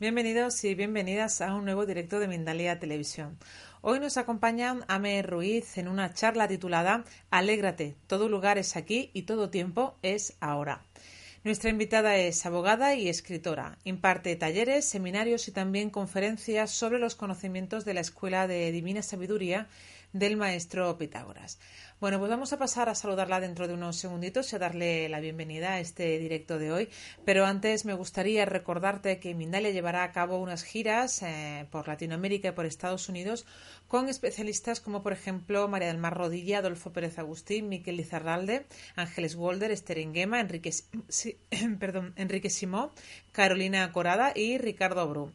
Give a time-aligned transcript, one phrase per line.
[0.00, 3.38] Bienvenidos y bienvenidas a un nuevo directo de Mindalia Televisión.
[3.80, 9.22] Hoy nos acompaña Ame Ruiz en una charla titulada Alégrate, todo lugar es aquí y
[9.22, 10.82] todo tiempo es ahora.
[11.44, 13.78] Nuestra invitada es abogada y escritora.
[13.84, 19.68] Imparte talleres, seminarios y también conferencias sobre los conocimientos de la Escuela de Divina Sabiduría
[20.12, 21.58] del maestro Pitágoras.
[21.98, 25.18] Bueno, pues vamos a pasar a saludarla dentro de unos segunditos y a darle la
[25.18, 26.88] bienvenida a este directo de hoy.
[27.24, 32.48] Pero antes me gustaría recordarte que Mindalia llevará a cabo unas giras eh, por Latinoamérica
[32.48, 33.46] y por Estados Unidos
[33.88, 39.36] con especialistas como, por ejemplo, María del Mar Rodilla, Adolfo Pérez Agustín, Miquel Lizarralde, Ángeles
[39.36, 40.70] Wolder, Esther Enrique,
[42.16, 42.92] Enrique Simó,
[43.32, 45.32] Carolina Corada y Ricardo Bru.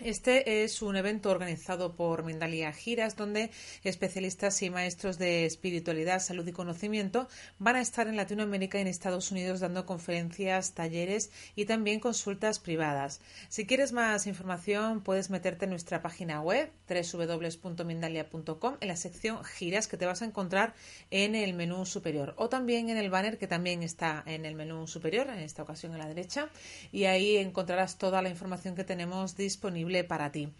[0.00, 3.50] Este es un evento organizado por Mindalia Giras, donde
[3.82, 7.26] especialistas y maestros de espiritualidad, salud y conocimiento
[7.58, 12.60] van a estar en Latinoamérica y en Estados Unidos dando conferencias, talleres y también consultas
[12.60, 13.20] privadas.
[13.48, 19.88] Si quieres más información, puedes meterte en nuestra página web www.mindalia.com en la sección Giras
[19.88, 20.74] que te vas a encontrar
[21.10, 24.86] en el menú superior o también en el banner que también está en el menú
[24.86, 26.50] superior, en esta ocasión a la derecha,
[26.92, 30.52] y ahí encontrarás toda la información que tenemos disponible para ti.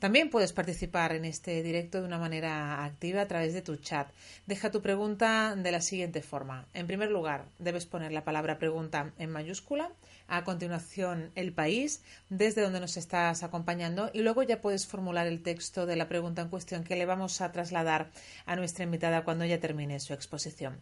[0.00, 4.08] También puedes participar en este directo de una manera activa a través de tu chat.
[4.46, 6.66] Deja tu pregunta de la siguiente forma.
[6.72, 9.92] En primer lugar, debes poner la palabra pregunta en mayúscula.
[10.32, 14.10] A continuación, el país, desde donde nos estás acompañando.
[14.14, 17.40] Y luego ya puedes formular el texto de la pregunta en cuestión que le vamos
[17.40, 18.12] a trasladar
[18.46, 20.78] a nuestra invitada cuando ya termine su exposición.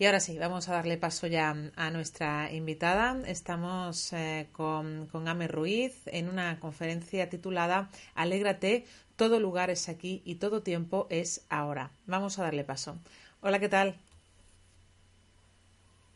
[0.00, 3.16] Y ahora sí, vamos a darle paso ya a nuestra invitada.
[3.26, 10.22] Estamos eh, con, con Ame Ruiz en una conferencia titulada Alégrate, todo lugar es aquí
[10.24, 11.92] y todo tiempo es ahora.
[12.06, 12.98] Vamos a darle paso.
[13.42, 13.96] Hola, ¿qué tal?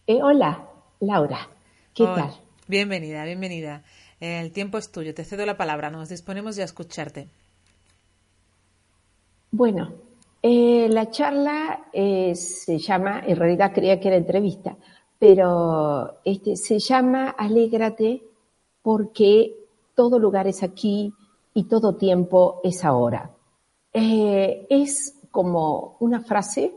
[0.09, 1.49] Eh, hola, Laura.
[1.95, 2.33] ¿Qué tal?
[2.73, 3.83] Bienvenida, bienvenida.
[4.19, 7.29] El tiempo es tuyo, te cedo la palabra, nos disponemos ya a escucharte.
[9.51, 9.93] Bueno,
[10.43, 14.75] eh, la charla eh, se llama, en realidad creía que era entrevista,
[15.19, 18.23] pero este, se llama Alégrate
[18.81, 19.55] porque
[19.95, 21.13] todo lugar es aquí
[21.53, 23.33] y todo tiempo es ahora.
[23.93, 26.73] Eh, es como una frase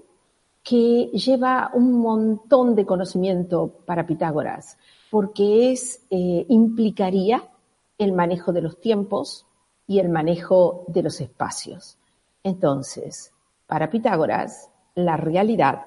[0.61, 4.77] que lleva un montón de conocimiento para Pitágoras,
[5.09, 7.43] porque es, implicaría
[7.97, 9.45] el manejo de los tiempos
[9.87, 11.97] y el manejo de los espacios.
[12.43, 13.31] Entonces,
[13.67, 15.85] para Pitágoras, la realidad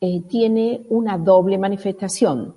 [0.00, 2.54] eh, tiene una doble manifestación,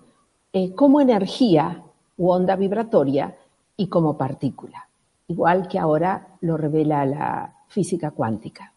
[0.52, 1.84] eh, como energía
[2.18, 3.38] u onda vibratoria
[3.78, 4.90] y como partícula,
[5.28, 8.74] igual que ahora lo revela la física cuántica.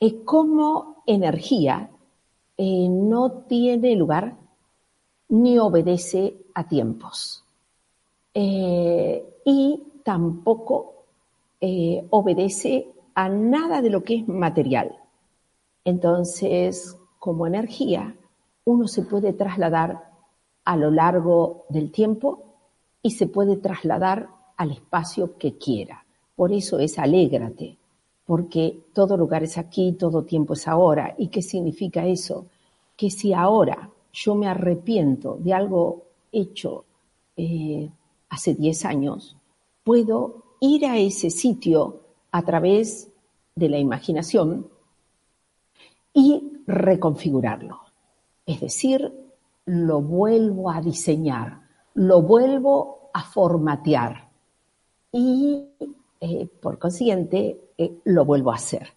[0.00, 1.90] Es como energía
[2.56, 4.36] eh, no tiene lugar
[5.28, 7.44] ni obedece a tiempos
[8.34, 11.04] y tampoco
[12.10, 14.96] obedece a nada de lo que es material.
[15.84, 18.16] Entonces, como energía,
[18.64, 20.10] uno se puede trasladar
[20.64, 22.42] a lo largo del tiempo
[23.02, 26.04] y se puede trasladar al espacio que quiera.
[26.34, 27.76] Por eso es alégrate,
[28.24, 31.14] porque todo lugar es aquí, todo tiempo es ahora.
[31.18, 32.46] ¿Y qué significa eso?
[32.96, 36.84] Que si ahora yo me arrepiento de algo hecho
[37.36, 37.90] eh,
[38.28, 39.36] hace 10 años,
[39.82, 42.00] puedo ir a ese sitio
[42.30, 43.10] a través
[43.56, 44.68] de la imaginación
[46.12, 47.80] y reconfigurarlo.
[48.46, 49.12] Es decir,
[49.66, 51.62] lo vuelvo a diseñar,
[51.94, 54.30] lo vuelvo a formatear
[55.10, 55.64] y
[56.20, 58.88] eh, por consiguiente eh, lo vuelvo a hacer.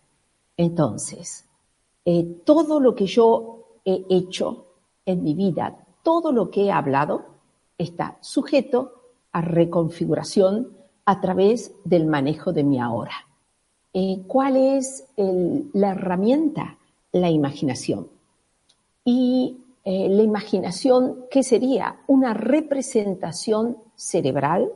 [0.56, 1.44] Entonces,
[2.46, 4.67] todo lo que yo he hecho
[5.08, 7.26] en mi vida, todo lo que he hablado,
[7.80, 8.94] está sujeto
[9.32, 10.70] a reconfiguración
[11.06, 13.26] a través del manejo de mi ahora.
[13.94, 16.78] Eh, ¿Cuál es la herramienta?
[17.12, 18.08] la imaginación.
[19.04, 21.98] Y eh, la imaginación, ¿qué sería?
[22.08, 24.70] Una representación cerebral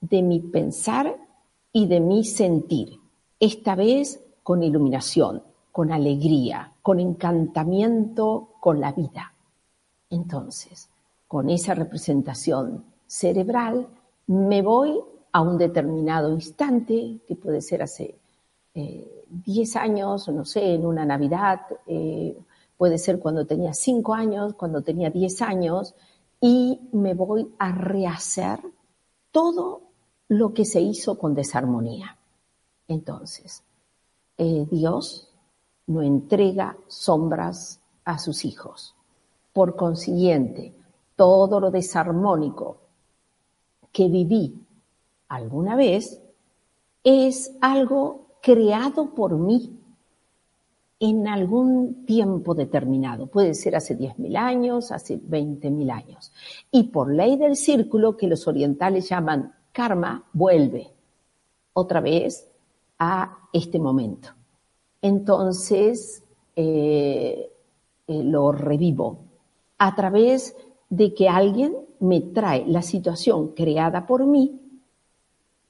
[0.00, 1.16] de mi pensar
[1.72, 2.98] y de mi sentir.
[3.40, 5.42] Esta vez con iluminación,
[5.78, 9.32] con alegría, con encantamiento con la vida.
[10.10, 10.90] Entonces,
[11.28, 13.86] con esa representación cerebral,
[14.26, 18.18] me voy a un determinado instante, que puede ser hace
[18.74, 22.36] 10 eh, años, no sé, en una Navidad, eh,
[22.76, 25.94] puede ser cuando tenía 5 años, cuando tenía 10 años,
[26.40, 28.58] y me voy a rehacer
[29.30, 29.82] todo
[30.26, 32.18] lo que se hizo con desarmonía.
[32.88, 33.62] Entonces,
[34.38, 35.27] eh, Dios
[35.88, 38.94] no entrega sombras a sus hijos.
[39.52, 40.72] Por consiguiente,
[41.16, 42.78] todo lo desarmónico
[43.90, 44.54] que viví
[45.28, 46.22] alguna vez
[47.02, 49.78] es algo creado por mí
[51.00, 53.26] en algún tiempo determinado.
[53.26, 56.32] Puede ser hace 10.000 años, hace 20.000 años.
[56.70, 60.92] Y por ley del círculo, que los orientales llaman karma, vuelve
[61.72, 62.48] otra vez
[62.98, 64.37] a este momento.
[65.00, 66.24] Entonces,
[66.56, 67.52] eh,
[68.08, 69.18] eh, lo revivo
[69.78, 70.56] a través
[70.90, 74.60] de que alguien me trae la situación creada por mí,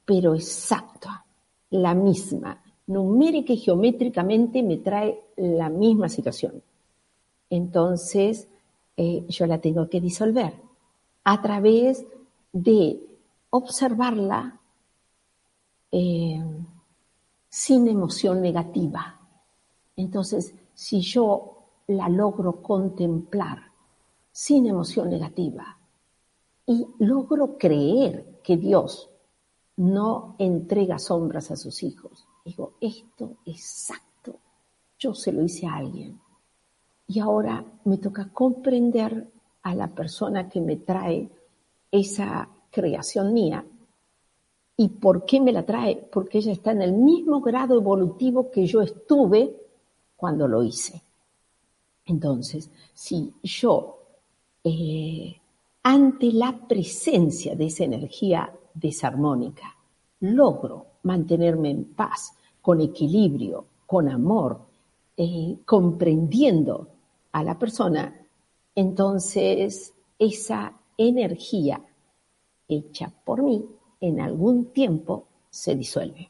[0.05, 1.27] pero exacta,
[1.71, 6.63] la misma, numérica y geométricamente me trae la misma situación.
[7.51, 8.49] Entonces,
[8.97, 10.55] eh, yo la tengo que disolver
[11.25, 12.07] a través
[12.53, 12.99] de
[13.51, 14.59] observarla
[17.51, 19.18] sin emoción negativa.
[19.99, 21.57] Entonces, si yo
[21.89, 23.59] la logro contemplar
[24.31, 25.77] sin emoción negativa
[26.65, 29.11] y logro creer que Dios
[29.79, 34.37] no entrega sombras a sus hijos, digo, esto exacto,
[35.01, 36.21] yo se lo hice a alguien.
[37.09, 39.29] Y ahora me toca comprender
[39.63, 41.29] a la persona que me trae
[41.91, 43.67] esa creación mía.
[44.77, 45.97] ¿Y por qué me la trae?
[45.97, 49.67] Porque ella está en el mismo grado evolutivo que yo estuve
[50.19, 51.01] cuando lo hice.
[52.07, 53.99] Entonces, si yo,
[54.65, 55.41] eh,
[55.85, 59.77] ante la presencia de esa energía desarmónica,
[60.21, 64.61] logro mantenerme en paz, con equilibrio, con amor,
[65.17, 66.89] eh, comprendiendo
[67.31, 68.13] a la persona,
[68.75, 71.81] entonces esa energía
[72.67, 73.65] hecha por mí
[74.01, 76.29] en algún tiempo se disuelve.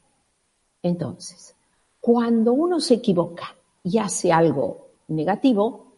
[0.83, 1.55] Entonces,
[1.99, 5.93] cuando uno se equivoca y hace algo negativo,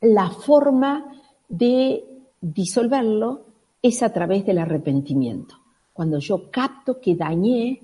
[0.00, 1.12] la forma
[1.48, 2.04] de
[2.40, 3.46] disolverlo
[3.80, 5.56] es a través del arrepentimiento.
[5.92, 7.82] Cuando yo capto que dañé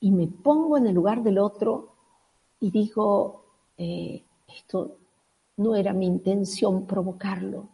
[0.00, 1.94] y me pongo en el lugar del otro
[2.60, 3.44] y digo,
[3.76, 4.96] eh, esto
[5.56, 7.68] no era mi intención provocarlo,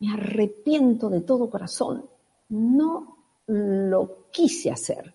[0.00, 2.04] me arrepiento de todo corazón,
[2.48, 3.16] no
[3.46, 5.14] lo quise hacer.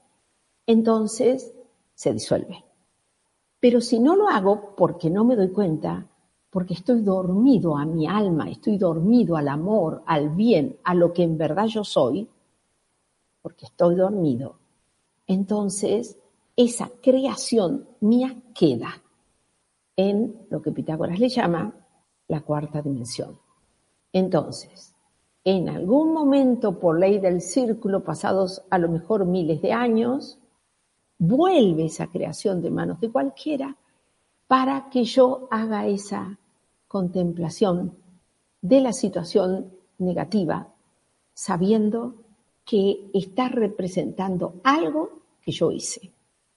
[0.66, 1.54] Entonces
[1.96, 2.67] se disuelve.
[3.68, 6.08] Pero si no lo hago porque no me doy cuenta,
[6.50, 11.24] porque estoy dormido a mi alma, estoy dormido al amor, al bien, a lo que
[11.24, 12.30] en verdad yo soy,
[13.42, 14.56] porque estoy dormido,
[15.26, 16.18] entonces
[16.56, 19.04] esa creación mía queda
[19.98, 21.74] en lo que Pitágoras le llama
[22.30, 23.38] la cuarta dimensión.
[24.14, 24.96] Entonces,
[25.44, 30.40] en algún momento, por ley del círculo, pasados a lo mejor miles de años,
[31.18, 33.76] vuelve esa creación de manos de cualquiera
[34.48, 36.40] para que yo haga esa
[36.88, 37.98] contemplación
[38.62, 40.74] de la situación negativa,
[41.34, 42.16] sabiendo
[42.66, 46.14] que está representando algo que yo hice.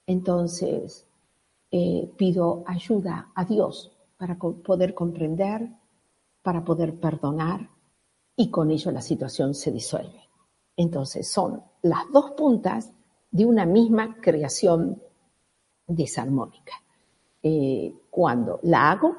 [0.07, 1.07] Entonces,
[1.71, 5.69] eh, pido ayuda a Dios para poder comprender,
[6.43, 7.71] para poder perdonar
[8.37, 10.21] y con ello la situación se disuelve.
[10.77, 12.93] Entonces, son las dos puntas
[13.31, 15.01] de una misma creación
[15.87, 16.75] desarmónica.
[17.43, 19.17] Eh, cuando la hago,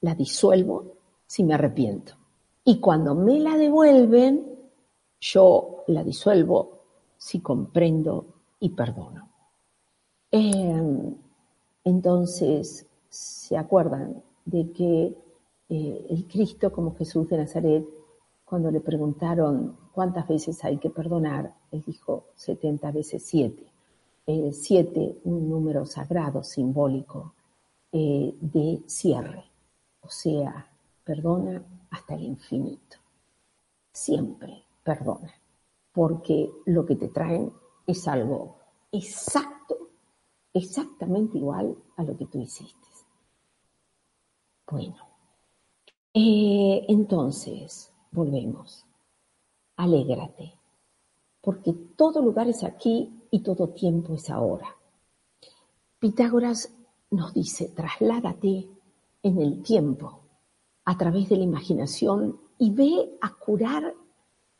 [0.00, 2.14] la disuelvo si me arrepiento.
[2.64, 4.46] Y cuando me la devuelven,
[5.20, 6.80] yo la disuelvo
[7.16, 8.26] si comprendo
[8.60, 9.28] y perdono.
[10.30, 11.14] Em,
[11.84, 15.16] entonces, ¿se acuerdan de que
[15.68, 17.86] eh, el Cristo como Jesús de Nazaret,
[18.44, 23.72] cuando le preguntaron cuántas veces hay que perdonar, él dijo 70 veces 7.
[24.24, 27.34] 7, un número sagrado, simbólico,
[27.90, 29.44] eh, de cierre,
[30.00, 30.70] o sea,
[31.04, 32.96] perdona hasta el infinito.
[33.92, 35.32] Siempre perdona,
[35.92, 37.52] porque lo que te traen
[37.86, 38.56] es algo
[38.92, 39.90] exacto,
[40.54, 42.78] exactamente igual a lo que tú hiciste.
[44.70, 44.96] Bueno,
[46.14, 48.86] eh, entonces, volvemos.
[49.76, 50.54] Alégrate,
[51.42, 54.76] porque todo lugar es aquí y todo tiempo es ahora.
[55.98, 56.72] Pitágoras
[57.10, 58.68] nos dice, trasládate
[59.22, 60.20] en el tiempo
[60.84, 63.94] a través de la imaginación y ve a curar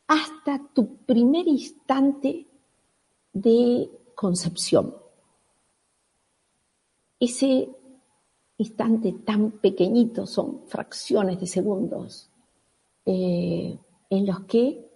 [0.07, 2.45] hasta tu primer instante
[3.31, 4.95] de concepción.
[7.19, 7.69] Ese
[8.57, 12.29] instante tan pequeñito son fracciones de segundos
[13.05, 13.77] eh,
[14.09, 14.92] en los que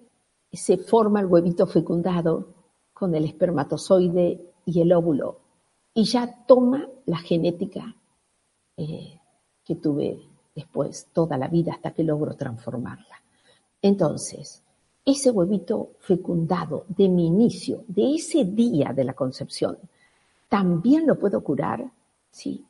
[0.52, 2.54] se forma el huevito fecundado
[2.94, 5.40] con el espermatozoide y el óvulo
[5.94, 7.96] y ya toma la genética
[8.78, 9.20] eh,
[9.64, 10.20] que tuve
[10.56, 13.22] después toda la vida hasta que logro transformarla.
[13.82, 14.64] Entonces,
[15.06, 19.78] ese huevito fecundado de mi inicio, de ese día de la concepción,
[20.50, 21.90] también lo puedo curar,
[22.30, 22.66] sí,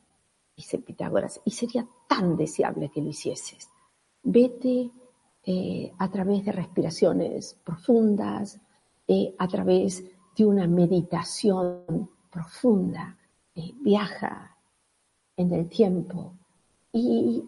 [0.55, 3.69] dice Pitágoras, y sería tan deseable que lo hicieses.
[4.23, 4.89] Vete
[5.49, 8.59] eh, a través de respiraciones profundas,
[9.07, 10.03] eh, a través
[10.35, 13.17] de una meditación profunda,
[13.55, 14.57] eh, viaja
[15.37, 16.33] en el tiempo
[16.91, 17.41] y,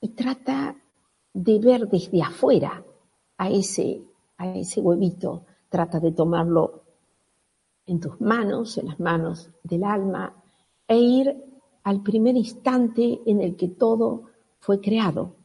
[0.00, 0.76] y, trata
[1.34, 2.84] de ver desde afuera
[3.36, 4.00] a ese,
[4.36, 6.84] a ese huevito, trata de tomarlo
[7.84, 10.40] en tus manos, en las manos del alma,
[10.86, 11.44] e ir
[11.82, 14.30] al primer instante en el que todo
[14.60, 15.39] fue creado.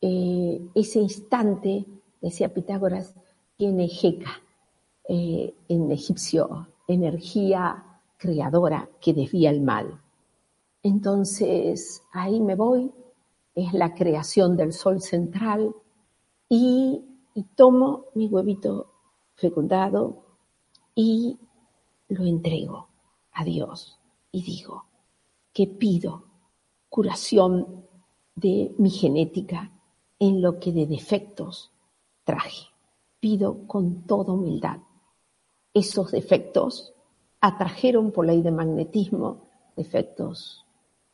[0.00, 1.86] Eh, ese instante,
[2.20, 3.14] decía Pitágoras,
[3.56, 4.42] tiene jeca,
[5.08, 10.00] eh, en egipcio, energía creadora que desvía el mal.
[10.82, 12.92] Entonces, ahí me voy,
[13.54, 15.74] es la creación del sol central
[16.48, 18.92] y, y tomo mi huevito
[19.34, 20.24] fecundado
[20.94, 21.38] y
[22.08, 22.88] lo entrego
[23.32, 23.98] a Dios
[24.32, 24.84] y digo,
[25.52, 26.24] que pido
[26.88, 27.86] curación
[28.34, 29.72] de mi genética
[30.18, 31.70] en lo que de defectos
[32.24, 32.66] traje.
[33.20, 34.78] Pido con toda humildad.
[35.72, 36.92] Esos defectos
[37.40, 40.64] atrajeron por ley de magnetismo defectos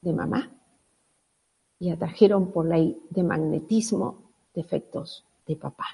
[0.00, 0.50] de mamá
[1.78, 4.23] y atrajeron por ley de magnetismo
[4.54, 5.87] defectos de papá.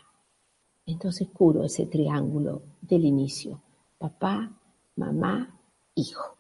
[0.87, 3.61] Entonces curo ese triángulo del inicio.
[3.99, 4.51] Papá,
[4.97, 5.59] mamá,
[5.95, 6.37] hijo.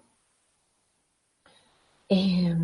[2.08, 2.56] Eh,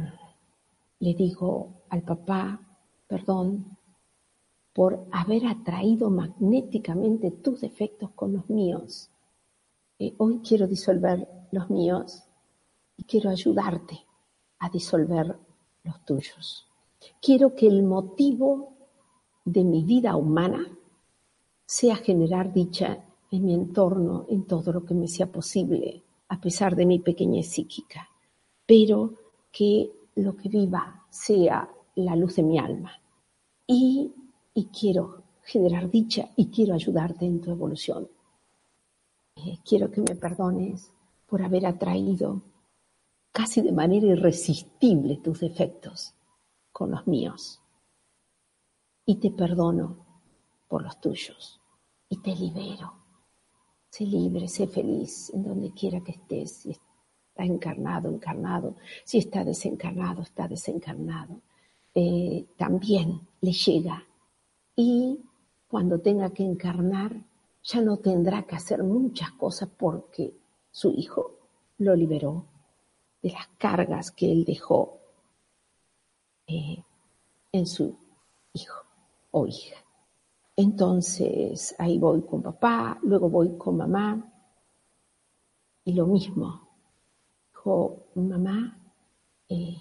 [1.01, 2.61] le digo al papá,
[3.07, 3.74] perdón,
[4.75, 9.09] por haber atraído magnéticamente tus defectos con los míos.
[9.99, 12.25] Eh, hoy quiero disolver los míos
[12.97, 14.05] y quiero ayudarte
[14.59, 15.39] a disolver
[15.85, 16.67] los tuyos.
[17.23, 18.75] Quiero que el motivo
[19.45, 20.67] de mi vida humana
[21.65, 26.75] sea generar dicha en mi entorno, en todo lo que me sea posible, a pesar
[26.75, 28.09] de mi pequeñez psíquica.
[28.67, 29.15] Pero
[29.53, 32.93] que lo que viva sea la luz de mi alma.
[33.67, 34.13] Y,
[34.67, 38.09] quiero generar dicha y quiero ayudarte en tu evolución.
[39.37, 40.93] Eh, quiero que me perdones
[41.27, 42.43] por haber atraído
[43.33, 46.15] casi de manera irresistible tus defectos
[46.73, 47.61] con los míos.
[49.07, 50.07] Y te perdono
[50.69, 51.61] por los tuyos.
[52.09, 52.93] Y te libero.
[53.91, 56.67] Sé libre, sé feliz en donde quiera que estés
[57.35, 61.41] está encarnado, encarnado, si está desencarnado, está desencarnado,
[61.93, 64.05] eh, también le llega.
[64.77, 65.21] Y
[65.69, 67.25] cuando tenga que encarnar,
[67.63, 70.35] ya no tendrá que hacer muchas cosas porque
[70.71, 71.39] su hijo
[71.79, 72.47] lo liberó
[73.23, 75.01] de las cargas que él dejó
[76.47, 76.83] eh,
[77.53, 77.97] en su
[78.53, 78.83] hijo
[79.31, 79.77] o hija.
[80.57, 84.33] Entonces ahí voy con papá, luego voy con mamá
[85.85, 86.65] y lo mismo,
[88.15, 88.79] mamá,
[89.49, 89.77] eh,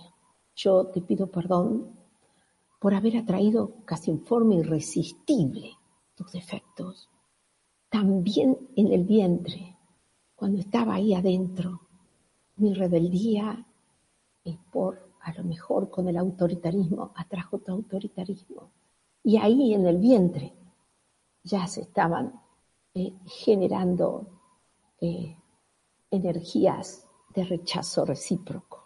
[0.55, 2.02] yo te pido perdón
[2.83, 5.71] por haber atraído casi en forma irresistible
[6.15, 7.09] tus defectos.
[7.87, 9.77] También en el vientre,
[10.35, 11.79] cuando estaba ahí adentro,
[12.57, 13.65] mi rebeldía
[14.43, 18.69] y por a lo mejor con el autoritarismo atrajo tu autoritarismo.
[19.23, 20.53] Y ahí en el vientre
[21.41, 22.37] ya se estaban
[22.95, 24.27] eh, generando
[24.99, 25.37] eh,
[26.11, 28.83] energías de rechazo recíproco.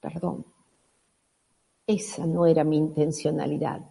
[0.00, 0.55] Perdón.
[1.86, 3.88] Esa no era mi intencionalidad.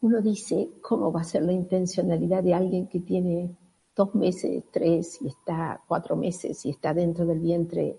[0.00, 3.54] Uno dice, ¿cómo va a ser la intencionalidad de alguien que tiene
[3.94, 7.98] dos meses, tres y está cuatro meses y está dentro del vientre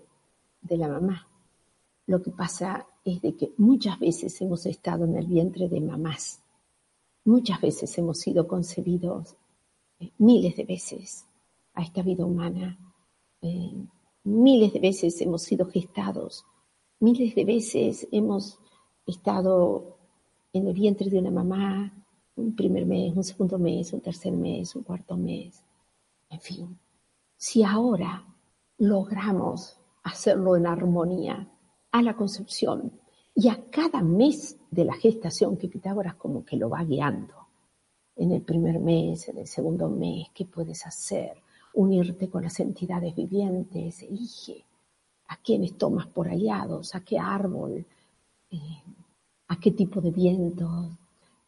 [0.60, 1.28] de la mamá?
[2.06, 6.42] Lo que pasa es de que muchas veces hemos estado en el vientre de mamás.
[7.24, 9.36] Muchas veces hemos sido concebidos,
[10.00, 11.26] eh, miles de veces,
[11.74, 12.78] a esta vida humana.
[14.24, 16.44] Miles de veces hemos sido gestados,
[16.98, 18.58] miles de veces hemos
[19.06, 19.96] estado
[20.52, 21.92] en el vientre de una mamá
[22.36, 25.62] un primer mes, un segundo mes, un tercer mes, un cuarto mes,
[26.28, 26.78] en fin.
[27.36, 28.24] Si ahora
[28.78, 31.48] logramos hacerlo en armonía
[31.90, 32.92] a la concepción
[33.34, 37.34] y a cada mes de la gestación que Pitágoras como que lo va guiando,
[38.16, 41.42] en el primer mes, en el segundo mes, ¿qué puedes hacer?
[41.74, 44.64] Unirte con las entidades vivientes, elige
[45.28, 47.84] a quiénes tomas por aliados, a qué árbol,
[48.50, 48.82] eh,
[49.48, 50.90] a qué tipo de vientos,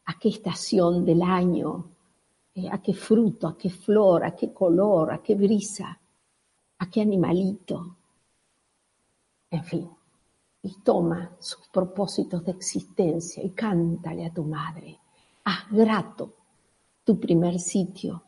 [0.05, 1.85] a qué estación del año,
[2.55, 5.99] eh, a qué fruto, a qué flor, a qué color, a qué brisa,
[6.77, 7.95] a qué animalito.
[9.51, 9.89] En fin,
[10.61, 14.99] y toma sus propósitos de existencia y cántale a tu madre.
[15.45, 16.33] Haz grato
[17.03, 18.23] tu primer sitio,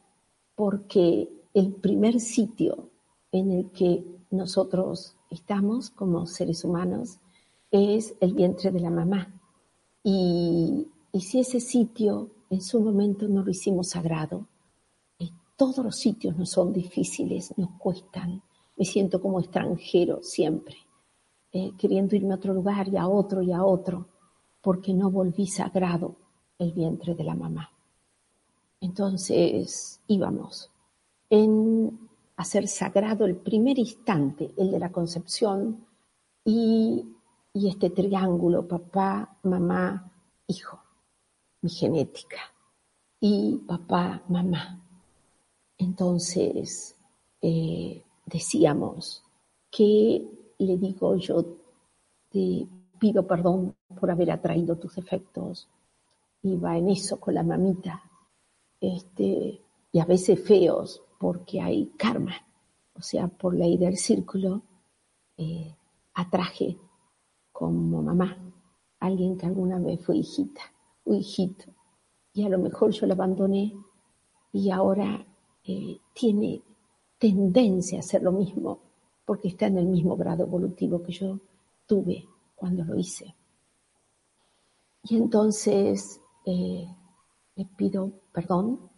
[0.55, 2.89] porque el primer sitio
[3.31, 7.19] en el que nosotros estamos como seres humanos
[7.71, 9.33] es el vientre de la mamá.
[10.03, 14.47] Y y si ese sitio en su momento no lo hicimos sagrado,
[15.19, 18.41] eh, todos los sitios no son difíciles, nos cuestan.
[18.77, 20.77] Me siento como extranjero siempre,
[21.51, 24.07] eh, queriendo irme a otro lugar y a otro y a otro,
[24.61, 26.15] porque no volví sagrado
[26.57, 27.69] el vientre de la mamá.
[28.79, 30.71] Entonces íbamos
[31.29, 35.85] en hacer sagrado el primer instante, el de la concepción,
[36.45, 37.05] y,
[37.53, 40.11] y este triángulo, papá, mamá,
[40.47, 40.79] hijo
[41.61, 42.39] mi genética
[43.19, 44.81] y papá, mamá.
[45.77, 46.95] Entonces
[47.41, 49.23] eh, decíamos
[49.69, 50.27] que
[50.57, 51.45] le digo yo
[52.29, 52.67] te
[52.99, 55.67] pido perdón por haber atraído tus defectos.
[56.43, 58.03] Iba en eso con la mamita.
[58.79, 62.33] Este, y a veces feos porque hay karma.
[62.93, 64.63] O sea, por ley del círculo,
[65.37, 65.75] eh,
[66.13, 66.77] atraje
[67.61, 68.35] como mamá
[68.99, 70.61] alguien que alguna vez fue hijita
[71.15, 71.65] hijito.
[72.33, 73.73] Y a lo mejor yo lo abandoné
[74.53, 75.25] y ahora
[75.63, 76.61] eh, tiene
[77.17, 78.79] tendencia a hacer lo mismo
[79.25, 81.39] porque está en el mismo grado evolutivo que yo
[81.85, 83.35] tuve cuando lo hice.
[85.03, 86.87] Y entonces eh,
[87.55, 88.89] le pido perdón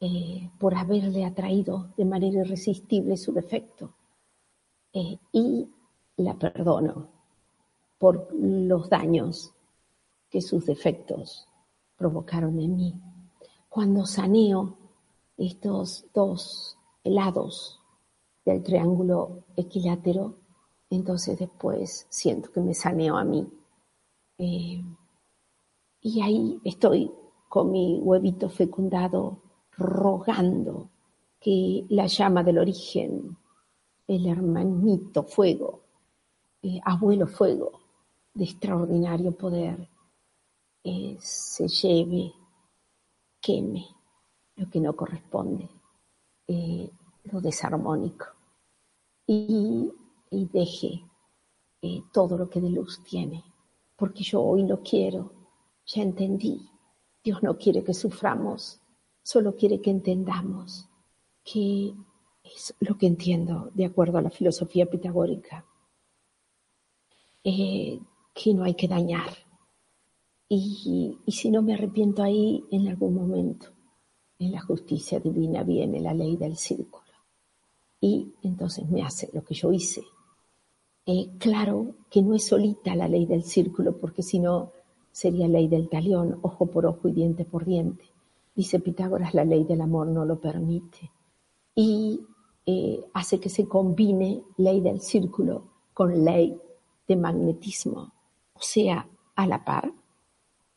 [0.00, 3.94] eh, por haberle atraído de manera irresistible su defecto
[4.92, 5.68] y
[6.16, 7.19] la perdono
[8.00, 9.52] por los daños
[10.30, 11.46] que sus defectos
[11.98, 12.94] provocaron en mí.
[13.68, 14.78] Cuando saneo
[15.36, 17.78] estos dos lados
[18.42, 20.34] del triángulo equilátero,
[20.88, 23.46] entonces después siento que me saneo a mí.
[24.38, 24.82] Eh,
[26.00, 27.12] y ahí estoy
[27.50, 29.42] con mi huevito fecundado
[29.76, 30.88] rogando
[31.38, 33.36] que la llama del origen,
[34.08, 35.82] el hermanito fuego,
[36.62, 37.79] eh, abuelo fuego
[38.34, 39.88] de extraordinario poder,
[40.84, 42.32] eh, se lleve,
[43.40, 43.86] queme
[44.56, 45.68] lo que no corresponde,
[46.46, 46.90] eh,
[47.24, 48.26] lo desarmónico,
[49.26, 49.92] y,
[50.30, 51.04] deje
[51.82, 53.44] eh, todo lo que de luz tiene,
[53.96, 55.32] porque yo hoy lo quiero,
[55.86, 56.68] ya entendí,
[57.22, 58.80] Dios no quiere que suframos,
[59.22, 60.88] solo quiere que entendamos
[61.44, 61.94] que
[62.42, 65.64] es lo que entiendo de acuerdo a la filosofía pitagórica,
[68.42, 69.30] que no hay que dañar,
[70.52, 73.66] y, si no me arrepiento ahí, en algún momento,
[74.36, 77.04] en la justicia divina viene la ley del círculo.
[78.00, 80.02] Y entonces me hace lo que yo hice.
[81.06, 84.72] Eh, claro que no es solita la ley del círculo, porque si no
[85.12, 88.06] sería ley del talión, ojo por ojo y diente por diente.
[88.56, 91.12] Dice Pitágoras, la ley del amor no lo permite.
[91.76, 92.20] Y
[92.66, 95.62] eh, hace que se combine ley del círculo
[95.94, 96.58] con ley
[97.06, 98.12] de magnetismo,
[98.60, 99.90] o sea, a la par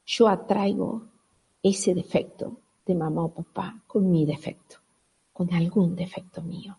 [0.05, 1.03] yo atraigo
[1.61, 4.77] ese defecto de mamá o papá con mi defecto,
[5.33, 6.77] con algún defecto mío.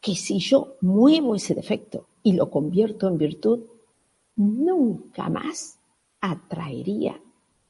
[0.00, 3.60] Que si yo muevo ese defecto y lo convierto en virtud,
[4.36, 5.78] nunca más
[6.20, 7.20] atraería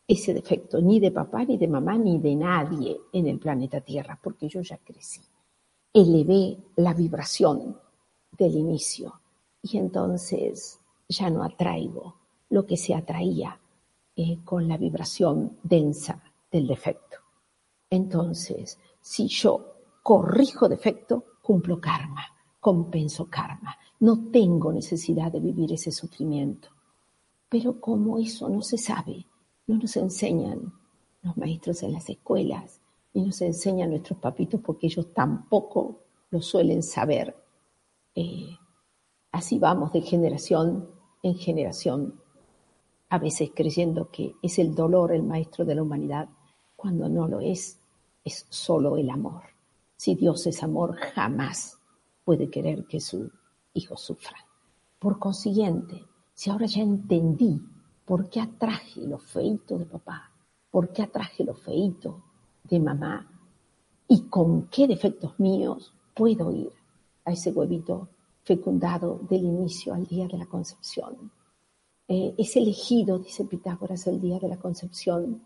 [0.07, 4.19] ese defecto, ni de papá, ni de mamá, ni de nadie en el planeta Tierra,
[4.23, 5.21] porque yo ya crecí.
[5.93, 7.77] Elevé la vibración
[8.37, 9.21] del inicio
[9.63, 12.18] y entonces ya no atraigo
[12.51, 13.61] lo que se atraía
[14.17, 17.19] eh, con la vibración densa del defecto.
[17.91, 22.25] Entonces, si yo corrijo defecto, cumplo karma,
[22.61, 23.77] compenso karma.
[24.01, 26.69] No tengo necesidad de vivir ese sufrimiento.
[27.49, 29.27] Pero como eso no se sabe,
[29.67, 30.73] no nos enseñan
[31.23, 32.81] los maestros en las escuelas,
[33.15, 37.37] ni nos enseñan nuestros papitos porque ellos tampoco lo suelen saber.
[38.15, 38.57] Eh,
[39.33, 40.91] así vamos de generación
[41.23, 42.21] en generación
[43.11, 46.29] a veces creyendo que es el dolor el maestro de la humanidad,
[46.77, 47.79] cuando no lo es,
[48.25, 49.43] es solo el amor.
[49.97, 51.79] Si Dios es amor, jamás
[52.25, 53.31] puede querer que su
[53.75, 54.37] hijo sufra.
[54.99, 57.61] Por consiguiente, si ahora ya entendí
[58.05, 60.31] por qué atraje lo feito de papá,
[60.71, 62.23] por qué atraje lo feito
[62.65, 63.27] de mamá
[64.07, 66.73] y con qué defectos míos puedo ir
[67.25, 68.09] a ese huevito
[68.45, 71.31] fecundado del inicio al día de la concepción.
[72.11, 75.43] Eh, es elegido, dice Pitágoras, el día de la concepción.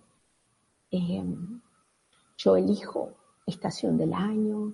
[0.93, 1.25] Eh,
[2.39, 4.73] yo elijo estación del año,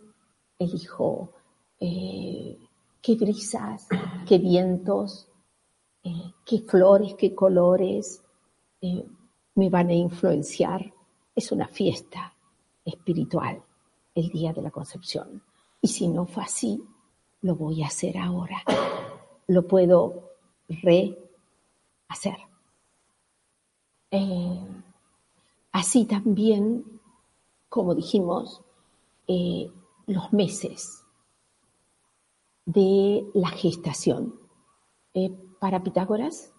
[0.59, 1.33] elijo
[1.81, 2.59] eh,
[3.01, 3.88] qué brisas,
[4.27, 5.29] qué vientos,
[6.44, 8.22] qué flores, qué colores
[9.55, 10.92] me van a influenciar.
[11.35, 12.35] Es una fiesta
[12.85, 13.62] espiritual
[14.14, 15.42] el día de la concepción.
[15.81, 16.83] Y si no fue así,
[17.42, 18.62] lo voy a hacer ahora.
[19.46, 20.33] Lo puedo
[22.09, 22.37] rehacer.
[24.11, 24.66] Eh,
[25.73, 26.85] así también,
[27.68, 28.62] como dijimos,
[29.27, 29.71] eh,
[30.07, 31.05] los meses
[32.64, 34.35] de la gestación.
[35.14, 36.53] Eh, para Pitágoras,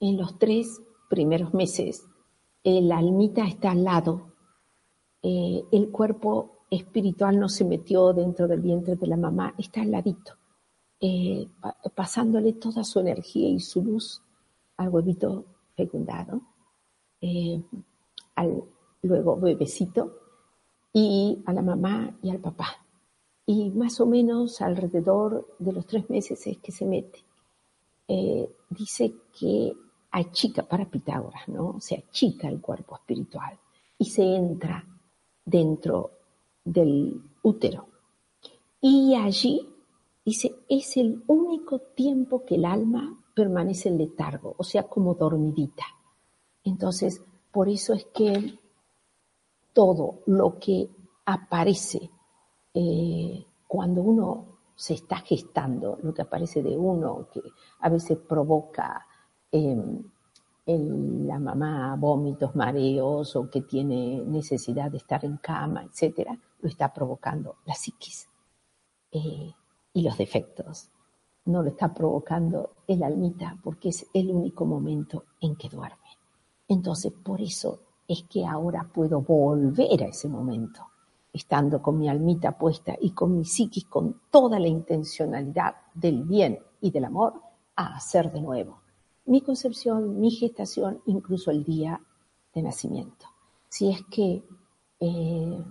[0.00, 2.04] en los tres primeros meses,
[2.64, 4.32] la almita está al lado,
[5.22, 10.32] el cuerpo espiritual no se metió dentro del vientre de la mamá, está al ladito,
[11.94, 14.22] pasándole toda su energía y su luz
[14.76, 15.44] al huevito
[15.76, 16.40] fecundado,
[17.20, 17.62] eh,
[18.34, 18.64] al
[19.02, 20.18] luego bebecito
[20.92, 22.84] y a la mamá y al papá.
[23.46, 27.20] Y más o menos alrededor de los tres meses es que se mete.
[28.06, 29.72] Eh, dice que
[30.10, 31.80] achica para Pitágoras, ¿no?
[31.80, 33.58] Se achica el cuerpo espiritual
[33.98, 34.84] y se entra
[35.44, 36.10] dentro
[36.64, 37.88] del útero.
[38.80, 39.68] Y allí
[40.24, 45.84] dice, es el único tiempo que el alma permanece en letargo, o sea, como dormidita.
[46.64, 48.58] Entonces, por eso es que
[49.72, 50.88] todo lo que
[51.24, 52.10] aparece
[52.74, 57.42] eh, cuando uno se está gestando, lo que aparece de uno, que
[57.80, 59.06] a veces provoca
[59.50, 60.10] en
[60.64, 66.92] la mamá vómitos, mareos o que tiene necesidad de estar en cama, etcétera, lo está
[66.92, 68.28] provocando la psiquis
[69.10, 69.52] eh,
[69.92, 70.90] y los defectos.
[71.44, 75.96] No lo está provocando el almita porque es el único momento en que duerme.
[76.68, 80.86] Entonces, por eso es que ahora puedo volver a ese momento,
[81.32, 86.58] estando con mi almita puesta y con mi psiquis con toda la intencionalidad del bien
[86.80, 87.34] y del amor,
[87.76, 88.82] a hacer de nuevo
[89.26, 92.00] mi concepción, mi gestación, incluso el día
[92.54, 93.26] de nacimiento.
[93.68, 94.42] Si es que
[95.00, 95.64] eh,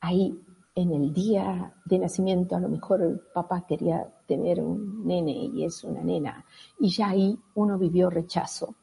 [0.00, 0.40] ahí
[0.74, 5.64] en el día de nacimiento a lo mejor el papá quería tener un nene y
[5.64, 6.44] es una nena
[6.78, 8.76] y ya ahí uno vivió rechazo,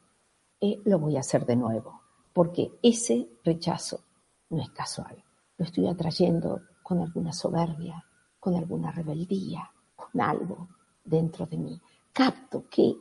[0.60, 2.02] eh, lo voy a hacer de nuevo,
[2.34, 4.02] porque ese rechazo
[4.50, 5.24] no es casual,
[5.58, 8.04] lo estoy atrayendo con alguna soberbia,
[8.40, 10.70] con alguna rebeldía, con algo
[11.04, 11.82] dentro de mí.
[12.14, 12.96] Capto que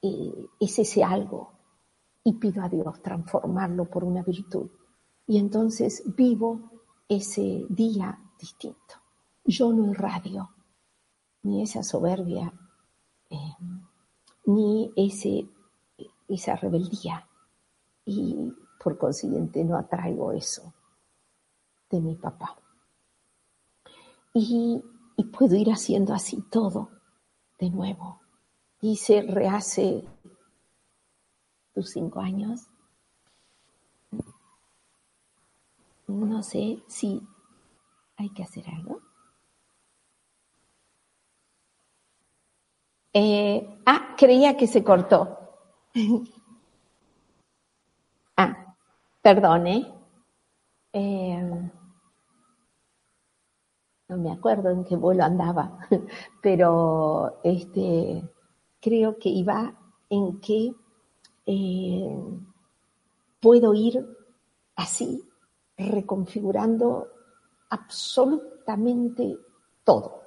[0.00, 1.52] eh, es ese algo
[2.24, 4.70] y pido a Dios transformarlo por una virtud.
[5.26, 6.70] Y entonces vivo
[7.08, 8.96] ese día distinto.
[9.44, 10.50] Yo no irradio
[11.44, 12.52] ni esa soberbia,
[13.30, 13.56] eh,
[14.46, 15.48] ni ese,
[16.28, 17.26] esa rebeldía.
[18.04, 18.52] Y
[18.82, 20.74] por consiguiente no atraigo eso
[21.88, 22.56] de mi papá.
[24.34, 24.82] Y,
[25.16, 26.90] y puedo ir haciendo así todo
[27.60, 28.20] de nuevo
[28.80, 30.04] y se rehace
[31.74, 32.66] tus cinco años.
[36.08, 37.22] No sé si
[38.22, 39.00] hay que hacer algo.
[43.12, 45.38] Eh, ah, creía que se cortó.
[48.36, 48.74] ah,
[49.20, 49.92] perdone.
[50.92, 51.70] Eh,
[54.08, 55.78] no me acuerdo en qué vuelo andaba,
[56.42, 58.22] pero este
[58.80, 59.74] creo que iba
[60.10, 60.74] en que
[61.46, 62.18] eh,
[63.40, 64.06] puedo ir
[64.76, 65.24] así,
[65.76, 67.08] reconfigurando
[67.72, 69.36] absolutamente
[69.84, 70.22] todo.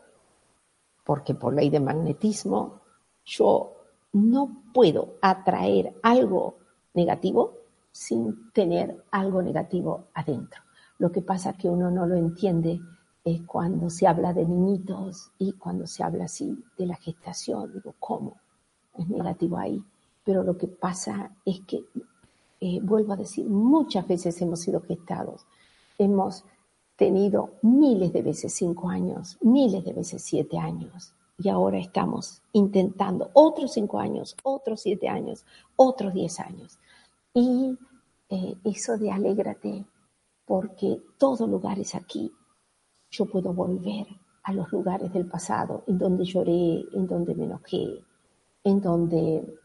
[1.03, 2.81] Porque por ley de magnetismo
[3.23, 3.73] yo
[4.13, 6.58] no puedo atraer algo
[6.93, 7.53] negativo
[7.91, 10.62] sin tener algo negativo adentro.
[10.97, 12.79] Lo que pasa es que uno no lo entiende
[13.23, 17.73] eh, cuando se habla de niñitos y cuando se habla así de la gestación.
[17.73, 18.38] Digo, ¿cómo?
[18.97, 19.84] es negativo ahí.
[20.23, 21.84] Pero lo que pasa es que,
[22.60, 25.45] eh, vuelvo a decir, muchas veces hemos sido gestados.
[25.97, 26.43] Hemos
[26.95, 31.13] tenido miles de veces cinco años, miles de veces siete años.
[31.38, 36.79] y ahora estamos intentando otros cinco años, otros siete años, otros diez años.
[37.34, 37.77] Y
[38.29, 39.86] eh, eso de alégrate,
[40.45, 42.31] porque todo lugar es aquí.
[43.12, 44.08] Yo puedo volver
[44.43, 48.01] a los lugares del pasado, en donde lloré, en donde me enojé,
[48.63, 49.60] en donde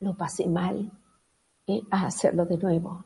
[0.00, 0.90] lo pasé mal,
[1.66, 3.04] eh, a hacerlo de nuevo,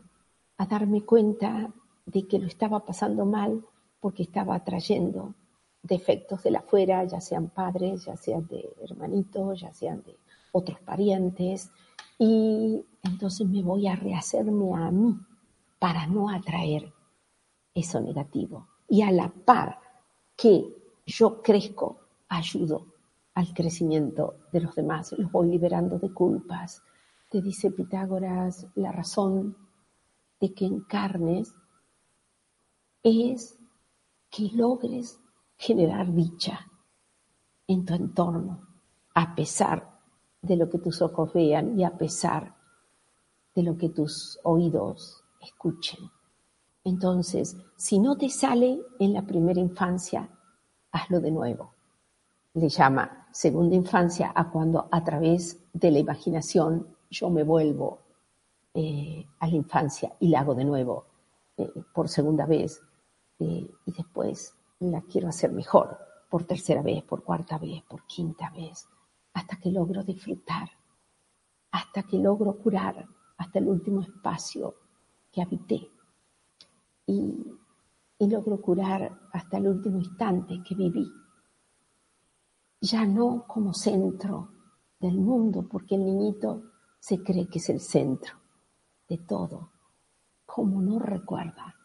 [0.56, 1.70] a darme cuenta
[2.06, 3.64] de que lo estaba pasando mal
[4.00, 5.34] porque estaba atrayendo
[5.82, 10.16] defectos de la afuera, ya sean padres, ya sean de hermanitos, ya sean de
[10.52, 11.70] otros parientes,
[12.18, 15.18] y entonces me voy a rehacerme a mí
[15.78, 16.92] para no atraer
[17.74, 18.68] eso negativo.
[18.88, 19.78] Y a la par
[20.36, 20.64] que
[21.04, 22.86] yo crezco, ayudo
[23.34, 26.82] al crecimiento de los demás, los voy liberando de culpas.
[27.30, 29.56] Te dice Pitágoras, la razón
[30.40, 31.54] de que encarnes
[33.06, 33.56] es
[34.30, 35.20] que logres
[35.56, 36.66] generar dicha
[37.68, 38.66] en tu entorno,
[39.14, 40.00] a pesar
[40.42, 42.56] de lo que tus ojos vean y a pesar
[43.54, 46.10] de lo que tus oídos escuchen.
[46.82, 50.28] Entonces, si no te sale en la primera infancia,
[50.90, 51.74] hazlo de nuevo.
[52.54, 58.00] Le llama segunda infancia a cuando a través de la imaginación yo me vuelvo
[58.74, 61.06] eh, a la infancia y la hago de nuevo
[61.56, 62.82] eh, por segunda vez
[63.38, 65.98] eh, y después la quiero hacer mejor,
[66.30, 68.88] por tercera vez, por cuarta vez, por quinta vez,
[69.34, 70.68] hasta que logro disfrutar,
[71.70, 74.74] hasta que logro curar, hasta el último espacio
[75.30, 75.90] que habité.
[77.06, 77.44] Y
[78.18, 81.06] logro curar hasta el último instante que viví.
[82.80, 84.48] Ya no como centro
[84.98, 88.34] del mundo, porque el niñito se cree que es el centro
[89.08, 89.70] de todo,
[90.44, 91.75] como no recuerda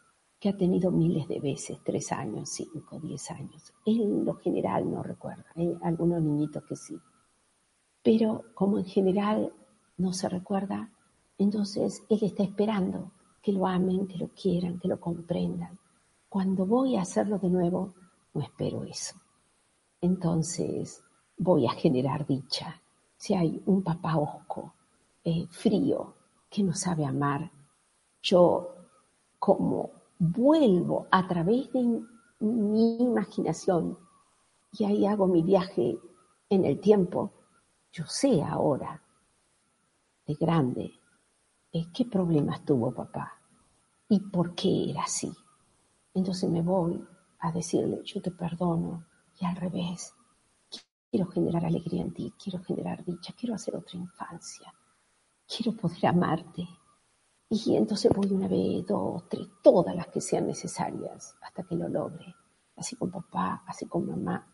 [0.42, 3.72] que ha tenido miles de veces, tres años, cinco, diez años.
[3.86, 7.00] en lo general no recuerda, hay algunos niñitos que sí.
[8.02, 9.54] Pero como en general
[9.98, 10.90] no se recuerda,
[11.38, 15.78] entonces él está esperando que lo amen, que lo quieran, que lo comprendan.
[16.28, 17.94] Cuando voy a hacerlo de nuevo,
[18.34, 19.16] no espero eso.
[20.02, 21.04] Entonces
[21.38, 22.82] voy a generar dicha.
[23.16, 24.74] Si hay un papá osco,
[25.24, 26.16] eh, frío,
[26.50, 27.52] que no sabe amar,
[28.24, 28.76] yo
[29.38, 32.00] como vuelvo a través de
[32.42, 33.98] mi imaginación
[34.72, 35.98] y ahí hago mi viaje
[36.48, 37.32] en el tiempo,
[37.92, 39.02] yo sé ahora,
[40.28, 40.94] de grande,
[41.72, 43.34] qué problemas tuvo papá
[44.10, 45.34] y por qué era así.
[46.14, 47.04] Entonces me voy
[47.40, 49.04] a decirle, yo te perdono
[49.40, 50.14] y al revés,
[51.10, 54.72] quiero generar alegría en ti, quiero generar dicha, quiero hacer otra infancia,
[55.48, 56.68] quiero poder amarte,
[57.54, 61.90] y entonces voy una vez, dos, tres, todas las que sean necesarias hasta que lo
[61.90, 62.34] logre,
[62.78, 64.48] así con papá, así con mamá,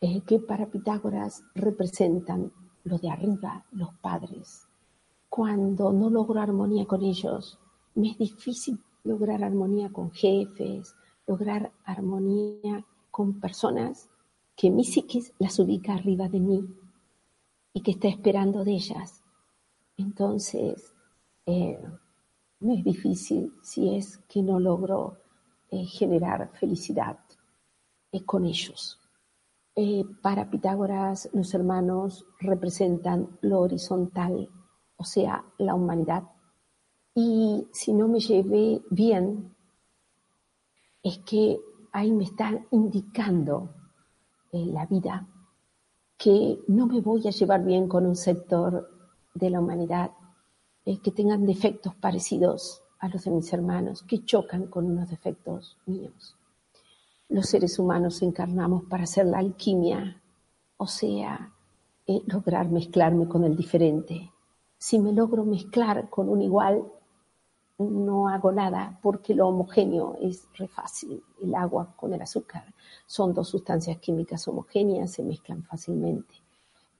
[0.00, 2.52] eh, que para Pitágoras representan
[2.84, 4.68] lo de arriba, los padres.
[5.28, 7.58] Cuando no logro armonía con ellos,
[7.96, 10.94] me es difícil lograr armonía con jefes,
[11.26, 14.08] lograr armonía con personas
[14.54, 16.64] que mi psiquis las ubica arriba de mí
[17.72, 19.24] y que está esperando de ellas.
[19.96, 20.91] Entonces,
[21.46, 21.78] eh,
[22.60, 25.18] es difícil si es que no logro
[25.70, 27.18] eh, generar felicidad
[28.12, 28.98] eh, con ellos.
[30.22, 34.48] para Pitágoras, los hermanos representan lo horizontal,
[34.96, 36.24] o sea, la humanidad.
[37.14, 39.54] Y si no me llevé bien,
[41.02, 41.58] es que
[41.92, 43.74] ahí me están indicando
[44.52, 45.26] la vida
[46.18, 48.88] que no me voy a llevar bien con un sector
[49.34, 50.12] de la humanidad
[50.84, 55.76] eh, que tengan defectos parecidos a los de mis hermanos, que chocan con unos defectos
[55.86, 56.36] míos.
[57.28, 60.20] Los seres humanos encarnamos para hacer la alquimia,
[60.76, 61.52] o sea,
[62.06, 64.30] eh, lograr mezclarme con el diferente.
[64.76, 66.84] Si me logro mezclar con un igual,
[67.78, 71.22] no hago nada porque lo homogéneo es re fácil.
[71.40, 72.74] El agua con el azúcar
[73.06, 76.41] son dos sustancias químicas homogéneas, se mezclan fácilmente.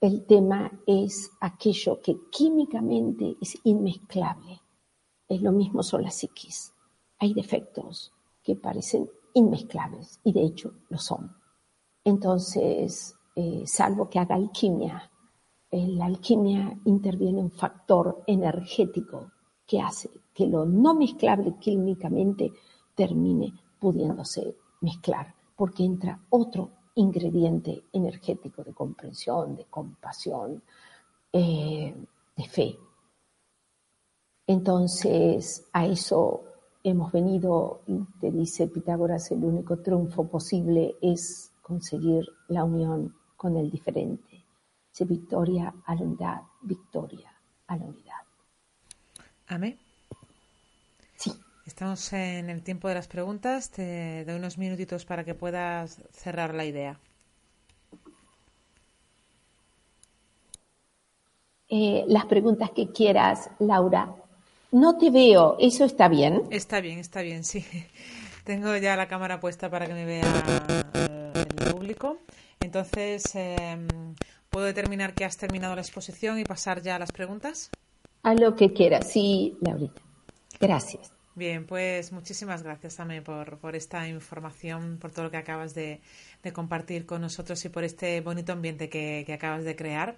[0.02, 4.60] El tema es aquello que químicamente es inmezclable.
[5.28, 6.74] Es lo mismo son las psiquis.
[7.20, 8.12] Hay defectos
[8.42, 11.36] que parecen inmezclables y de hecho lo son.
[12.02, 15.08] Entonces, eh, salvo que haga alquimia,
[15.70, 19.30] en la alquimia interviene un factor energético
[19.64, 22.50] que hace que lo no mezclable químicamente
[22.96, 30.62] termine pudiéndose mezclar, porque entra otro ingrediente energético de comprensión, de compasión,
[31.32, 31.94] eh,
[32.36, 32.78] de fe.
[34.46, 36.44] Entonces, a eso
[36.82, 43.56] hemos venido, y te dice Pitágoras, el único triunfo posible es conseguir la unión con
[43.56, 44.44] el diferente.
[44.90, 47.32] Se victoria a la unidad, victoria
[47.66, 48.22] a la unidad.
[49.46, 49.78] Amén.
[51.66, 53.70] Estamos en el tiempo de las preguntas.
[53.70, 56.98] Te doy unos minutitos para que puedas cerrar la idea.
[61.68, 64.14] Eh, las preguntas que quieras, Laura.
[64.72, 66.42] No te veo, ¿eso está bien?
[66.50, 67.64] Está bien, está bien, sí.
[68.44, 70.24] Tengo ya la cámara puesta para que me vea
[70.94, 72.18] el público.
[72.60, 73.86] Entonces, em,
[74.50, 77.70] ¿puedo determinar que has terminado la exposición y pasar ya a las preguntas?
[78.22, 80.02] A lo que quieras, sí, Laurita.
[80.60, 81.12] Gracias.
[81.34, 86.02] Bien, pues muchísimas gracias también por, por esta información, por todo lo que acabas de,
[86.50, 90.16] compartir con nosotros y por este bonito ambiente que, que acabas de crear.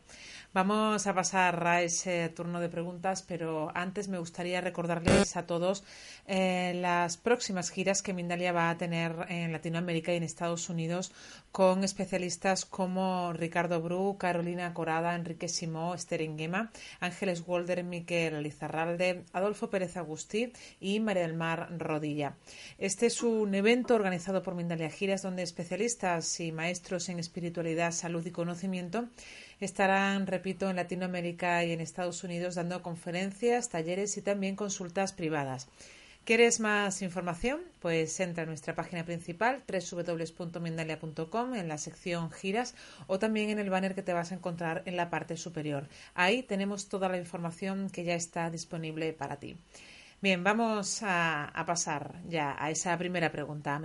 [0.55, 5.83] Vamos a pasar a ese turno de preguntas, pero antes me gustaría recordarles a todos
[6.29, 11.11] eh, las próximas giras que Mindalia va a tener en Latinoamérica y en Estados Unidos
[11.51, 19.25] con especialistas como Ricardo Bru, Carolina Corada, Enrique Simó, Esther Inguema, Ángeles Walder, Miquel Lizarralde,
[19.33, 22.37] Adolfo Pérez Agustí y María del Mar Rodilla.
[22.79, 28.25] Este es un evento organizado por Mindalia Giras donde especialistas y maestros en espiritualidad, salud
[28.27, 29.09] y conocimiento
[29.61, 35.69] Estarán, repito, en Latinoamérica y en Estados Unidos dando conferencias, talleres y también consultas privadas.
[36.25, 37.61] ¿Quieres más información?
[37.81, 42.75] Pues entra a nuestra página principal www.mindalia.com en la sección giras
[43.07, 45.87] o también en el banner que te vas a encontrar en la parte superior.
[46.15, 49.57] Ahí tenemos toda la información que ya está disponible para ti.
[50.23, 53.79] Bien, vamos a, a pasar ya a esa primera pregunta.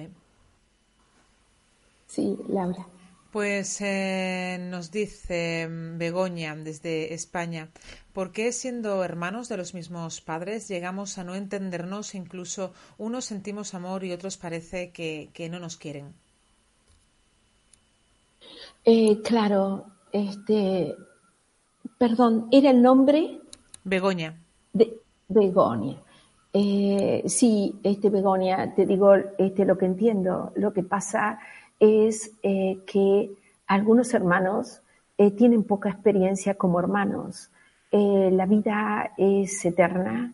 [2.09, 2.87] Sí, Laura.
[3.31, 7.69] Pues eh, nos dice Begoña desde España,
[8.13, 13.25] ¿por qué siendo hermanos de los mismos padres llegamos a no entendernos e incluso unos
[13.25, 16.15] sentimos amor y otros parece que, no nos quieren?
[18.83, 20.95] Eh, claro, este,
[21.99, 23.39] perdón, ¿era el nombre?
[23.83, 24.35] Begoña.
[24.73, 25.97] De, Begoña.
[26.51, 30.51] Eh, sí, este Begoña, te digo este, lo que entiendo.
[30.55, 31.39] Lo que pasa
[31.79, 33.31] es eh, que
[33.67, 34.81] algunos hermanos
[35.17, 37.51] eh, tienen poca experiencia como hermanos.
[37.91, 40.33] Eh, la vida es eterna.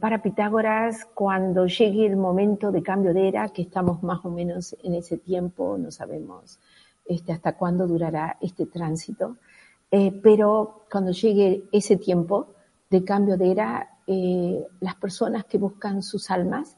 [0.00, 4.76] para Pitágoras, cuando llegue el momento de cambio de era, que estamos más o menos
[4.82, 6.58] en ese tiempo, no sabemos
[7.06, 9.38] este, hasta cuándo durará este tránsito,
[10.22, 12.48] pero cuando llegue ese tiempo
[12.90, 13.88] de cambio de era,
[14.80, 16.76] las personas que buscan sus almas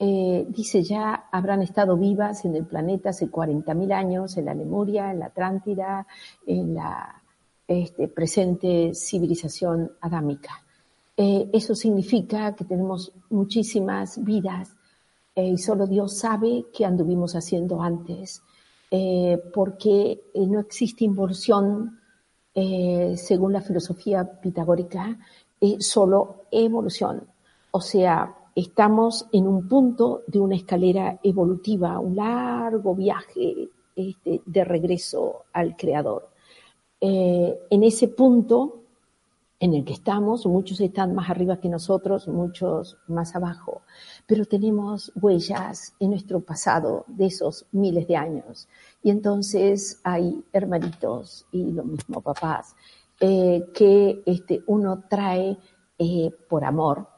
[0.00, 5.10] eh, dice ya habrán estado vivas en el planeta hace 40.000 años, en la Lemuria,
[5.10, 6.06] en la Atlántida,
[6.46, 7.20] en la
[7.66, 10.62] este, presente civilización adámica.
[11.16, 14.70] Eh, eso significa que tenemos muchísimas vidas
[15.34, 18.42] eh, y solo Dios sabe qué anduvimos haciendo antes,
[19.52, 21.98] porque no existe involución
[22.54, 25.18] según la filosofía pitagórica,
[25.78, 27.24] solo evolución.
[27.70, 34.64] O sea, estamos en un punto de una escalera evolutiva, un largo viaje este, de
[34.64, 36.28] regreso al Creador.
[37.00, 38.82] Eh, en ese punto
[39.60, 43.82] en el que estamos, muchos están más arriba que nosotros, muchos más abajo,
[44.26, 48.68] pero tenemos huellas en nuestro pasado de esos miles de años.
[49.04, 52.74] Y entonces hay hermanitos y lo mismo papás,
[53.20, 55.56] eh, que este, uno trae
[55.98, 57.17] eh, por amor,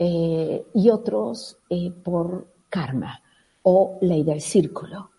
[0.00, 3.20] eh, y otros eh, por karma
[3.62, 5.10] o ley del círculo.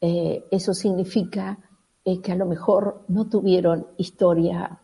[0.00, 1.58] Eh, eso significa
[2.02, 4.80] que a lo mejor no tuvieron historia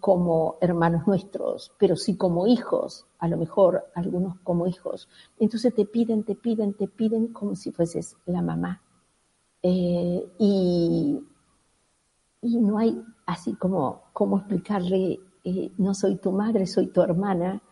[0.00, 5.08] como hermanos nuestros, pero sí como hijos, a lo mejor algunos como hijos.
[5.38, 8.82] Entonces te piden, te piden, te piden como si fueses la mamá.
[9.62, 11.24] y,
[12.42, 15.20] y no hay así como, como explicarle,
[15.78, 17.62] no soy tu madre, soy tu hermana,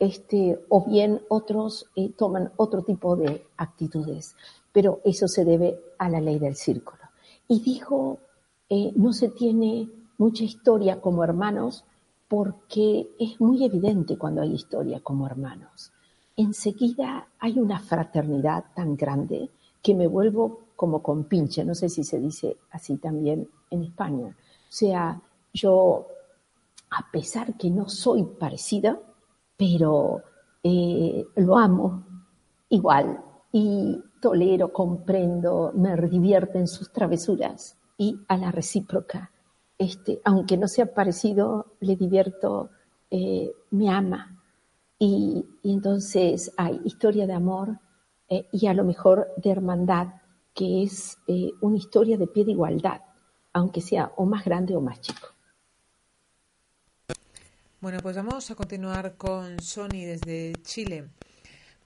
[0.00, 4.34] este, o bien otros eh, toman otro tipo de actitudes,
[4.72, 7.02] pero eso se debe a la ley del círculo.
[7.46, 8.18] Y dijo,
[8.70, 11.84] eh, no se tiene mucha historia como hermanos
[12.28, 15.92] porque es muy evidente cuando hay historia como hermanos.
[16.36, 19.50] Enseguida hay una fraternidad tan grande
[19.82, 24.28] que me vuelvo como con pinche, no sé si se dice así también en España.
[24.28, 25.20] O sea,
[25.52, 26.06] yo,
[26.90, 28.98] a pesar que no soy parecida,
[29.60, 30.22] pero
[30.62, 32.02] eh, lo amo
[32.70, 39.30] igual y tolero, comprendo, me divierte en sus travesuras y a la recíproca.
[39.76, 42.70] Este, aunque no sea parecido, le divierto,
[43.10, 44.34] eh, me ama.
[44.98, 47.78] Y, entonces hay historia de amor
[48.30, 50.08] eh, y a lo mejor de hermandad
[50.54, 51.18] que es
[51.60, 53.02] una historia de pie de igualdad,
[53.52, 55.28] aunque sea o más grande o más chico.
[57.80, 61.08] Bueno, pues vamos a continuar con Sony desde Chile.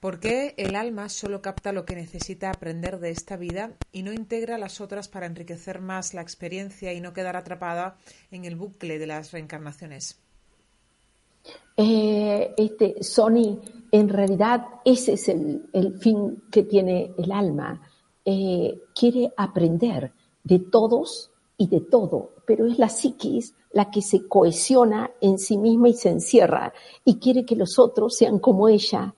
[0.01, 4.11] ¿Por qué el alma solo capta lo que necesita aprender de esta vida y no
[4.11, 7.95] integra las otras para enriquecer más la experiencia y no quedar atrapada
[8.29, 10.19] en el bucle de las reencarnaciones?
[11.77, 17.81] Eh, este, Sony, en realidad ese es el, fin que tiene el alma.
[18.25, 20.11] Eh, quiere aprender
[20.43, 25.57] de todos y de todo, pero es la psiquis la que se cohesiona en sí
[25.57, 26.73] misma y se encierra
[27.03, 29.13] y quiere que los otros sean como ella.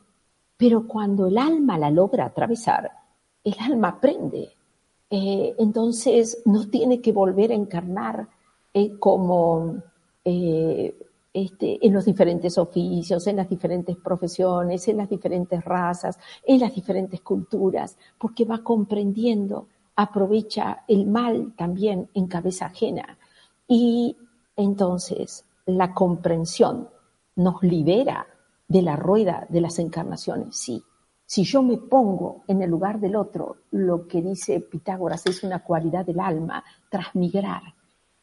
[0.58, 2.92] Pero cuando el alma la logra atravesar,
[3.44, 4.50] el alma aprende.
[5.10, 8.28] Eh, entonces no tiene que volver a encarnar
[9.00, 9.82] como
[11.34, 16.74] este, en los diferentes oficios, en las diferentes profesiones, en las diferentes razas, en las
[16.74, 19.68] diferentes culturas, porque va comprendiendo,
[19.98, 23.18] aprovecha el mal también en cabeza ajena.
[23.68, 24.16] Y
[24.56, 26.88] entonces la comprensión
[27.36, 28.26] nos libera
[28.68, 30.82] de la rueda de las encarnaciones, sí.
[31.26, 35.62] Si yo me pongo en el lugar del otro, lo que dice Pitágoras es una
[35.64, 37.64] cualidad del alma, transmigrar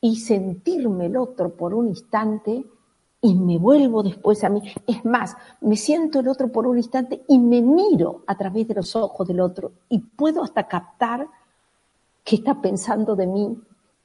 [0.01, 2.65] y sentirme el otro por un instante,
[3.21, 4.61] y me vuelvo después a mí.
[4.87, 8.75] Es más, me siento el otro por un instante y me miro a través de
[8.75, 11.27] los ojos del otro y puedo hasta captar
[12.25, 13.57] qué está pensando de mí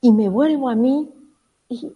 [0.01, 1.09] y me vuelvo a mí
[1.67, 1.91] y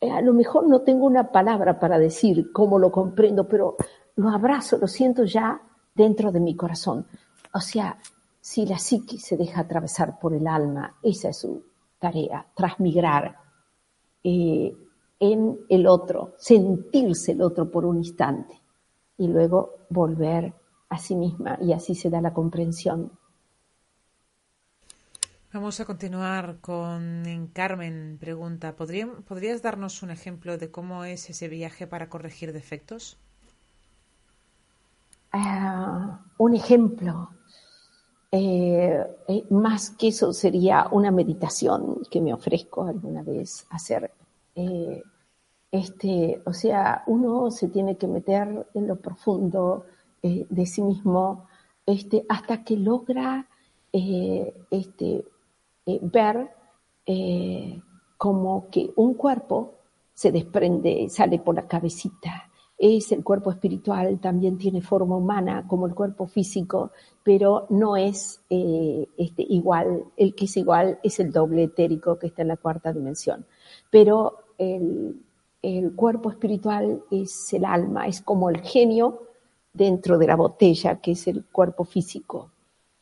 [0.00, 3.76] eh, a lo mejor no tengo una palabra para decir cómo lo comprendo, pero
[4.16, 5.60] lo abrazo, lo siento ya
[5.94, 7.06] dentro de mi corazón.
[7.52, 7.98] O sea,
[8.40, 11.62] si la psique se deja atravesar por el alma, esa es su
[11.98, 13.36] tarea, transmigrar.
[14.22, 14.76] Eh,
[15.20, 18.60] en el otro, sentirse el otro por un instante
[19.16, 20.52] y luego volver
[20.88, 23.10] a sí misma y así se da la comprensión.
[25.56, 28.18] Vamos a continuar con Carmen.
[28.20, 33.16] Pregunta, ¿podrías darnos un ejemplo de cómo es ese viaje para corregir defectos?
[35.32, 37.30] Ah, un ejemplo.
[38.30, 44.12] Eh, eh, más que eso sería una meditación que me ofrezco alguna vez hacer
[44.56, 45.02] eh,
[45.70, 49.86] este, o sea, uno se tiene que meter en lo profundo
[50.22, 51.48] de sí mismo
[51.86, 53.48] este, hasta que logra
[55.86, 56.50] eh, ver
[58.16, 59.74] como que un cuerpo
[60.12, 62.50] se desprende, sale por la cabecita.
[62.78, 66.90] Es el cuerpo espiritual, también tiene forma humana como el cuerpo físico,
[67.22, 70.04] pero no es este, igual.
[70.16, 73.46] El que es igual es el doble etérico que está en la cuarta dimensión.
[73.90, 75.22] Pero el,
[75.96, 79.22] cuerpo espiritual es el alma, es como el genio
[79.72, 82.50] dentro de la botella, que es el cuerpo físico.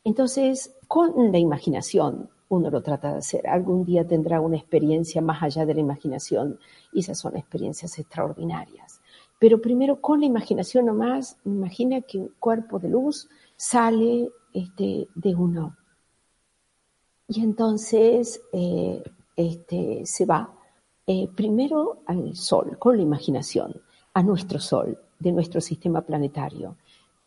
[0.03, 3.47] Entonces, con la imaginación uno lo trata de hacer.
[3.47, 6.59] Algún día tendrá una experiencia más allá de la imaginación
[6.93, 9.01] y esas son experiencias extraordinarias.
[9.39, 15.35] Pero primero con la imaginación nomás, imagina que un cuerpo de luz sale este, de
[15.35, 15.75] uno.
[17.27, 19.03] Y entonces eh,
[19.35, 20.53] este, se va
[21.07, 23.81] eh, primero al Sol, con la imaginación,
[24.13, 26.77] a nuestro Sol, de nuestro sistema planetario.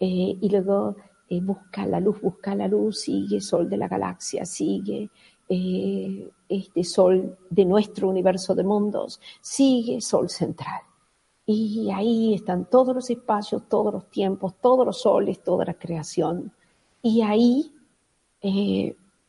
[0.01, 0.97] Eh, y luego
[1.29, 5.11] eh, busca la luz, busca la luz, sigue Sol de la galaxia, sigue
[5.51, 10.83] este Sol de nuestro universo de mundos, sigue Sol central.
[11.47, 16.53] Y ahí están todos los espacios, todos los tiempos, todos los soles, toda la creación.
[17.01, 17.72] Y ahí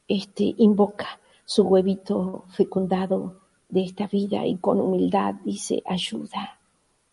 [0.09, 1.07] este, invoca
[1.45, 3.39] su huevito fecundado
[3.69, 6.59] de esta vida y con humildad dice, ayuda,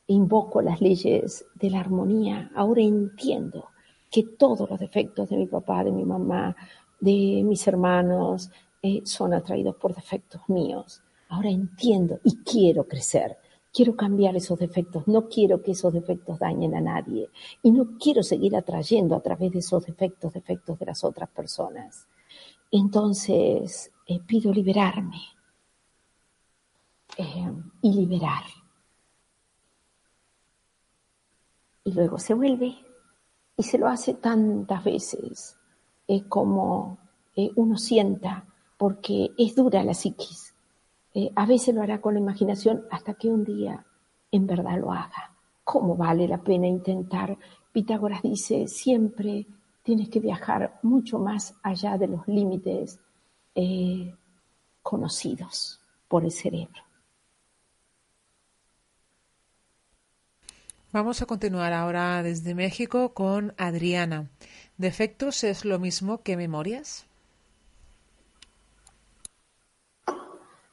[0.07, 3.67] invoco las leyes de la armonía, ahora entiendo
[4.11, 6.57] que todos los defectos de mi papá, de mi mamá,
[7.01, 8.51] de mis hermanos,
[8.83, 11.03] eh, son atraídos por defectos míos.
[11.29, 13.37] Ahora entiendo y quiero crecer.
[13.73, 17.29] Quiero cambiar esos defectos, no quiero que esos defectos dañen a nadie
[17.63, 22.09] y no quiero seguir atrayendo a través de esos defectos, defectos de las otras personas.
[22.71, 25.21] Entonces, eh, pido liberarme,
[27.19, 27.53] eh,
[27.83, 28.45] y liberar.
[31.85, 32.77] Y luego se vuelve
[33.57, 35.57] y se lo hace tantas veces
[36.09, 36.99] eh, como
[37.35, 38.45] eh, uno sienta,
[38.77, 40.55] porque es dura la psiquis.
[41.35, 43.87] a veces lo hará con la imaginación hasta que un día
[44.31, 45.33] en verdad lo haga.
[45.65, 47.39] ¿Cómo vale la pena intentar?
[47.73, 49.47] Pitágoras dice, siempre
[49.83, 53.01] tienes que viajar mucho más allá de los límites
[54.83, 56.86] conocidos por el cerebro.
[60.97, 64.31] Vamos a continuar ahora desde México con Adriana.
[64.79, 67.05] ¿Defectos es lo mismo que memorias?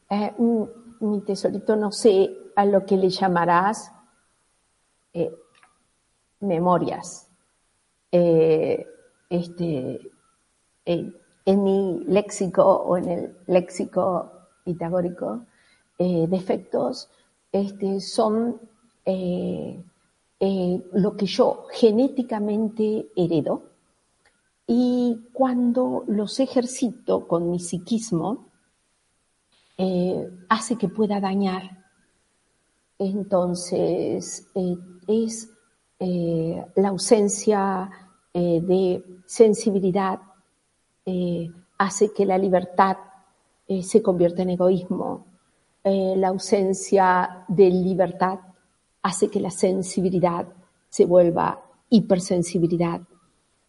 [0.09, 0.31] Eh,
[1.01, 3.91] mi tesorito, no sé a lo que le llamarás
[5.13, 5.29] eh,
[6.39, 7.27] memorias.
[8.09, 8.87] Eh,
[9.29, 10.09] este,
[10.85, 14.31] en mi léxico o en el léxico
[14.63, 15.45] pitagórico,
[15.99, 17.09] defectos
[17.51, 18.61] este, son
[20.91, 23.73] lo que yo genéticamente heredo
[24.67, 28.45] y cuando los ejercito con mi psiquismo,
[29.77, 31.83] eh, hace que pueda dañar.
[32.97, 34.77] Entonces, eh,
[35.07, 35.49] es
[35.99, 37.89] eh, la ausencia
[38.35, 40.19] de sensibilidad,
[41.77, 42.97] hace que la libertad
[43.79, 45.27] se convierta en egoísmo.
[45.83, 48.39] la ausencia de libertad
[49.03, 50.47] hace que la sensibilidad
[50.89, 53.01] se vuelva hipersensibilidad.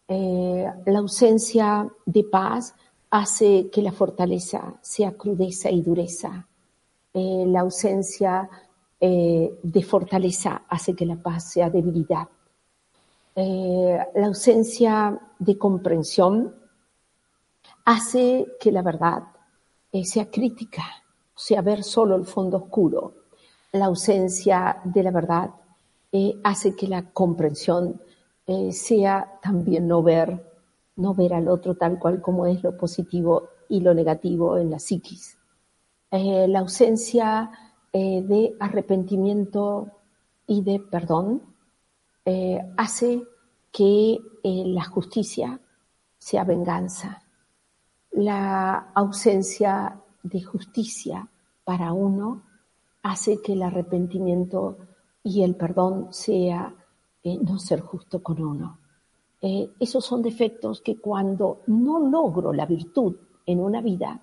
[0.07, 2.73] la ausencia de paz
[3.09, 6.47] hace que la fortaleza sea crudeza y dureza.
[7.13, 8.49] Eh, la ausencia
[8.99, 12.27] eh, de fortaleza hace que la paz sea debilidad.
[13.35, 16.53] Eh, la ausencia de comprensión
[17.85, 19.23] hace que la verdad
[20.03, 20.83] sea crítica,
[21.33, 23.13] o sea, ver solo el fondo oscuro.
[23.75, 25.51] La ausencia de la verdad
[26.43, 28.01] hace que la comprensión
[28.71, 30.41] sea también no ver
[30.95, 34.79] no ver al otro tal cual como es lo positivo y lo negativo en la
[34.79, 35.37] psiquis.
[36.11, 37.51] Eh, la ausencia
[37.91, 39.91] eh, de arrepentimiento
[40.47, 41.41] y de perdón
[42.23, 43.23] eh, hace
[43.71, 45.59] que la justicia
[46.17, 47.23] sea venganza.
[48.11, 51.27] La ausencia de justicia
[51.65, 52.43] para uno
[53.05, 54.77] hace que el arrepentimiento
[55.23, 56.73] y el perdón sea
[57.23, 58.79] no ser justo con uno.
[59.41, 64.21] Eh, esos son defectos que cuando no logro la virtud en una vida,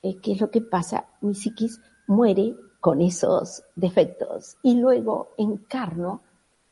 [0.00, 1.06] eh, ¿qué es lo que pasa?
[1.22, 6.22] Mi psiquis muere con esos defectos y luego encarno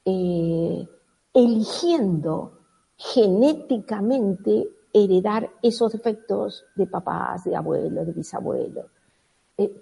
[0.05, 0.89] eh,
[1.35, 2.53] eligiendo
[2.97, 8.87] genéticamente heredar esos defectos de papás, de abuelos, de bisabuelos,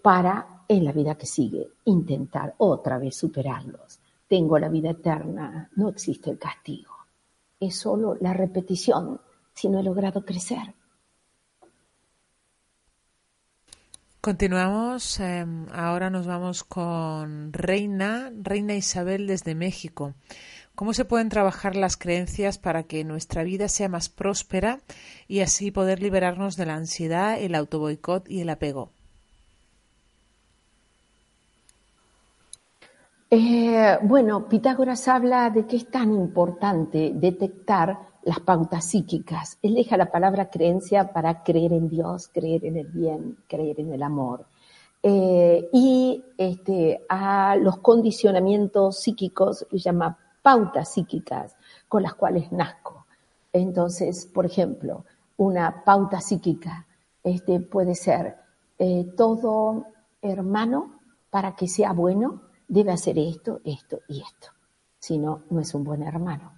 [0.03, 4.01] para en la vida que sigue intentar otra vez superarlos.
[4.29, 6.97] Tengo la vida eterna, no existe el castigo
[7.61, 9.21] es solo la repetición
[9.55, 10.75] si no he logrado crecer.
[14.21, 20.15] Continuamos, em, ahora nos vamos con Reina, Reina Isabel desde México.
[20.75, 24.81] ¿Cómo se pueden trabajar las creencias para que nuestra vida sea más próspera
[25.29, 28.91] y así poder liberarnos de la ansiedad, el autoboicot y el apego?
[33.29, 39.59] Eh, bueno, Pitágoras habla de que es tan importante detectar las pautas psíquicas.
[39.63, 43.93] Él deja la palabra creencia para creer en Dios, creer en el bien, creer en
[43.93, 44.47] el amor.
[45.03, 51.57] Eh, y este, a los condicionamientos psíquicos le llama pautas psíquicas
[51.89, 53.07] con las cuales nazco.
[53.53, 55.05] Entonces, por ejemplo,
[55.37, 56.87] una pauta psíquica
[57.25, 58.37] este, puede ser
[58.79, 59.87] eh, todo
[60.23, 61.01] hermano
[61.31, 64.49] para que sea bueno debe hacer esto, esto y esto.
[64.99, 66.53] Si no, no es un buen hermano.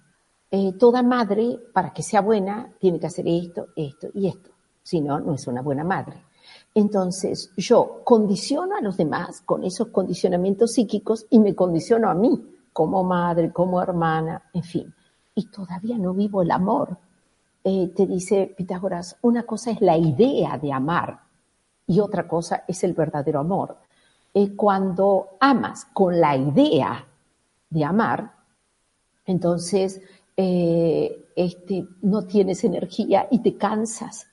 [0.51, 4.49] Eh, toda madre, para que sea buena, tiene que hacer esto, esto y esto.
[4.81, 6.25] Si no, no es una buena madre.
[6.73, 12.57] Entonces, yo condiciono a los demás con esos condicionamientos psíquicos y me condiciono a mí
[12.73, 14.93] como madre, como hermana, en fin.
[15.35, 16.97] Y todavía no vivo el amor.
[17.63, 21.19] Eh, te dice Pitágoras, una cosa es la idea de amar
[21.85, 23.77] y otra cosa es el verdadero amor.
[24.33, 27.07] Eh, cuando amas con la idea
[27.69, 28.31] de amar,
[29.25, 30.01] entonces
[30.37, 34.27] eh, este, no tienes energía y te cansas.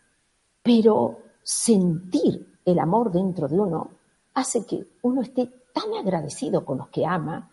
[0.63, 3.91] Pero sentir el amor dentro de uno
[4.35, 7.51] hace que uno esté tan agradecido con los que ama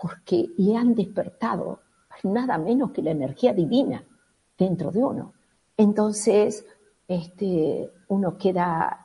[0.00, 1.80] porque le han despertado
[2.24, 4.04] nada menos que la energía divina
[4.56, 5.32] dentro de uno.
[5.76, 6.64] Entonces,
[7.06, 9.02] este, uno queda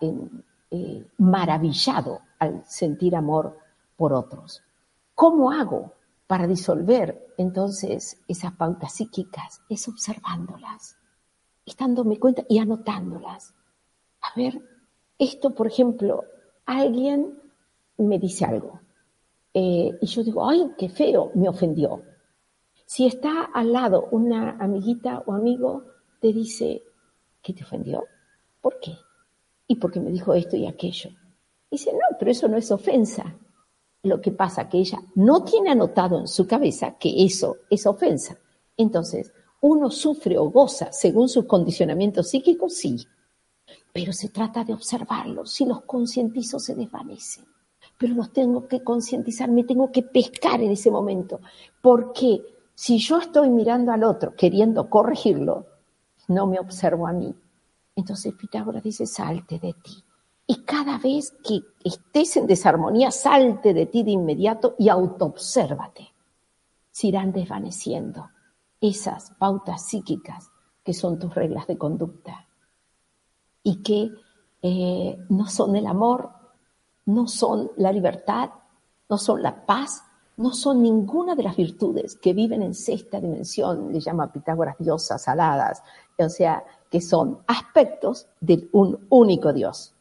[0.72, 3.58] eh, maravillado al sentir amor
[3.96, 4.64] por otros.
[5.14, 5.94] ¿Cómo hago
[6.28, 9.62] para disolver entonces esas pautas psíquicas?
[9.70, 10.98] Es observándolas,
[11.66, 13.54] estándome cuenta y anotándolas.
[14.22, 14.62] A ver,
[15.18, 16.24] esto, por ejemplo,
[16.66, 17.40] alguien
[17.98, 18.80] me dice algo
[19.54, 22.04] eh, y yo digo, ay, qué feo, me ofendió.
[22.86, 25.86] Si está al lado una amiguita o amigo,
[26.20, 26.84] te dice,
[27.42, 28.06] ¿qué te ofendió?
[28.62, 28.94] ¿Por qué?
[29.68, 31.12] Y porque me dijo esto y aquello.
[31.72, 33.36] Dice, no, pero eso no es ofensa.
[34.04, 38.38] Lo que pasa que ella no tiene anotado en su cabeza que eso es ofensa.
[38.78, 43.06] Entonces, uno sufre o goza según sus condicionamientos psíquicos, sí.
[43.92, 45.52] pero se trata de observarlos.
[45.52, 47.46] Si los concientizo se desvanecen,
[47.98, 51.42] pero los tengo que concientizar, me tengo que pescar en ese momento,
[51.82, 52.42] porque
[52.74, 55.66] si yo estoy mirando al otro queriendo corregirlo,
[56.30, 57.36] no me observo a mí.
[57.96, 60.04] Entonces Pitágoras dice, salte de ti.
[60.52, 66.12] Y cada vez que estés en desarmonía, salte de ti de inmediato y autoobsérvate.
[66.90, 68.32] Se irán desvaneciendo
[68.82, 70.50] esas pautas psíquicas
[70.84, 72.48] que son tus reglas de conducta
[73.62, 74.10] y que
[74.64, 76.32] eh, no son el amor,
[77.06, 78.50] no son la libertad,
[79.08, 80.02] no son la paz,
[80.38, 85.28] no son ninguna de las virtudes que viven en sexta dimensión, le llama Pitágoras diosas
[85.28, 85.84] aladas,
[86.18, 89.94] o sea, que son aspectos de un único Dios.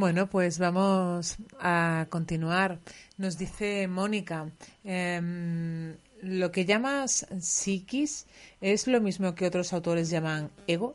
[0.00, 2.78] Bueno, pues vamos a continuar.
[3.18, 4.50] Nos dice Mónica,
[4.82, 8.26] em, lo que llamas psiquis
[8.62, 10.94] es lo mismo que otros autores llaman ego.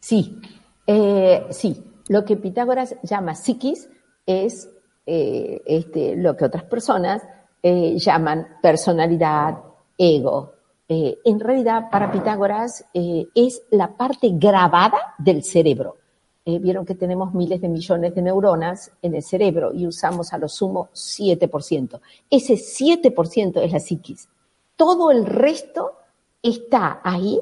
[0.00, 0.40] Sí,
[0.86, 1.84] eh, sí.
[2.08, 3.90] Lo que Pitágoras llama psiquis
[4.24, 4.70] es
[5.04, 7.22] eh, este, lo que otras personas
[7.62, 9.58] eh, llaman personalidad,
[9.98, 10.54] ego.
[10.88, 16.05] en realidad, para Pitágoras es la parte grabada del cerebro.
[16.48, 20.38] Eh, vieron que tenemos miles de millones de neuronas en el cerebro y usamos a
[20.38, 22.00] lo sumo 7%.
[22.30, 24.28] Ese 7% es la psiquis.
[24.76, 25.94] Todo el resto
[26.40, 27.40] está ahí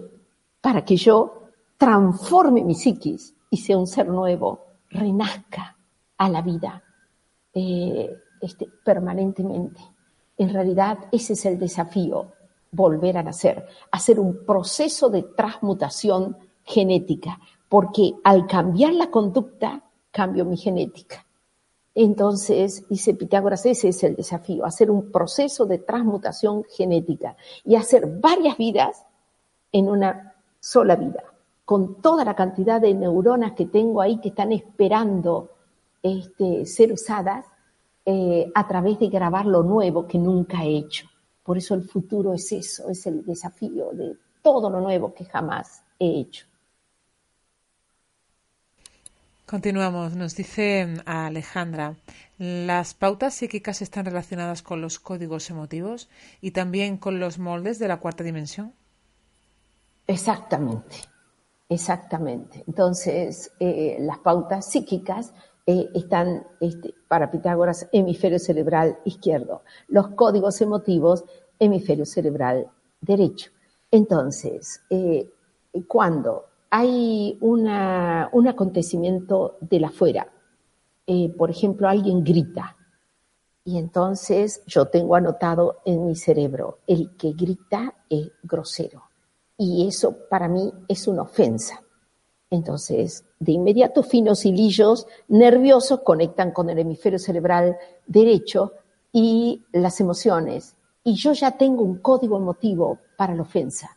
[0.59, 5.76] para que yo transforme mi psiquis y sea un ser nuevo, renazca
[6.16, 6.82] a la vida
[7.52, 9.82] eh, este, permanentemente.
[10.38, 12.32] En realidad ese es el desafío,
[12.70, 17.38] volver a nacer, hacer un proceso de transmutación genética
[17.75, 21.27] porque al cambiar la conducta, cambio mi genética.
[21.93, 28.07] Entonces, dice Pitágoras, ese es el desafío, hacer un proceso de transmutación genética y hacer
[28.20, 29.05] varias vidas
[29.72, 31.25] en una sola vida,
[31.64, 35.51] con toda la cantidad de neuronas que tengo ahí que están esperando
[36.01, 37.45] este, ser usadas
[38.07, 41.09] eh, a través de grabar lo nuevo que nunca he hecho.
[41.43, 45.83] Por eso el futuro es eso, es el desafío de todo lo nuevo que jamás
[45.99, 46.47] he hecho.
[49.47, 50.16] Continuamos.
[50.16, 51.97] Nos dice Alejandra,
[52.38, 56.09] ¿las pautas psíquicas están relacionadas con los códigos emotivos
[56.40, 58.72] y también con los moldes de la cuarta dimensión?
[60.07, 60.97] Exactamente,
[61.68, 62.64] exactamente.
[62.66, 65.34] Entonces, eh, las pautas psíquicas
[65.66, 71.24] eh, están este, para Pitágoras hemisferio cerebral izquierdo, los códigos emotivos
[71.59, 72.70] hemisferio cerebral
[73.01, 73.51] derecho.
[73.90, 75.30] Entonces, eh,
[75.86, 76.47] cuando
[76.77, 80.27] hay una, un acontecimiento de la afuera.
[81.07, 82.77] Eh, por ejemplo, alguien grita.
[83.64, 89.05] Y entonces yo tengo anotado en mi cerebro, el que grita es grosero.
[89.57, 91.81] Y eso para mí es una ofensa.
[92.51, 98.72] Entonces, de inmediato finos hilillos nerviosos conectan con el hemisferio cerebral derecho
[99.12, 100.75] y las emociones.
[101.05, 103.97] Y yo ya tengo un código emotivo para la ofensa.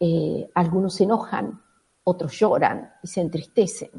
[0.00, 1.60] Eh, algunos se enojan,
[2.04, 3.90] otros lloran y se entristecen,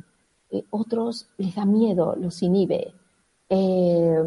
[0.51, 2.93] eh, otros les da miedo, los inhibe.
[3.49, 4.23] Eh,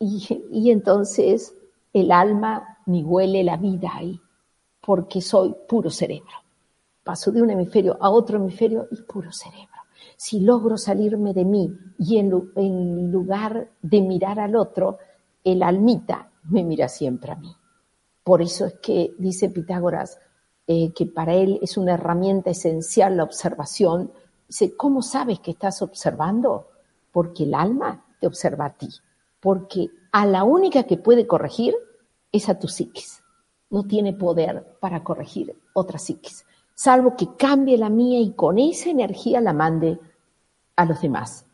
[0.00, 1.54] y, entonces
[1.92, 4.18] el alma ni huele la vida ahí,
[4.80, 6.30] porque soy puro cerebro.
[7.04, 9.68] Paso de un hemisferio a otro hemisferio y puro cerebro.
[10.16, 12.30] Si logro salirme de mí y en,
[13.10, 14.98] lugar de mirar al otro,
[15.44, 17.54] el almita me mira siempre a mí.
[18.22, 20.18] Por eso es que dice Pitágoras,
[20.66, 24.12] eh, que para él es una herramienta esencial la observación,
[24.46, 26.68] dice, ¿cómo sabes que estás observando?
[27.12, 28.88] Porque el alma te observa a ti,
[29.40, 31.74] porque a la única que puede corregir
[32.32, 33.22] es a tu psiquis.
[33.70, 36.44] No tiene poder para corregir otra psiquis,
[36.74, 39.98] salvo que cambie la mía y con esa energía la mande
[40.76, 41.46] a los demás.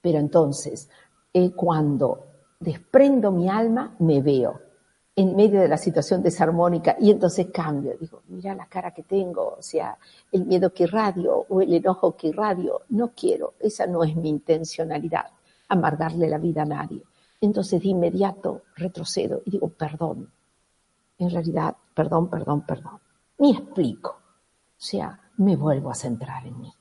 [0.00, 0.88] Pero entonces,
[1.32, 2.26] eh, cuando
[2.60, 4.60] desprendo mi alma, me veo
[5.18, 7.96] en medio de la situación desarmónica y entonces cambio.
[7.98, 9.96] Digo, mira la cara que tengo, o sea,
[10.30, 12.82] el miedo que irradio o el enojo que irradio.
[12.90, 15.30] No quiero, esa no es mi intencionalidad,
[15.68, 17.02] amargarle la vida a nadie.
[17.40, 20.30] Entonces de inmediato retrocedo y digo, perdón.
[21.18, 23.00] En realidad, perdón, perdón, perdón.
[23.38, 24.10] Ni explico.
[24.10, 26.72] O sea, me vuelvo a centrar en mí.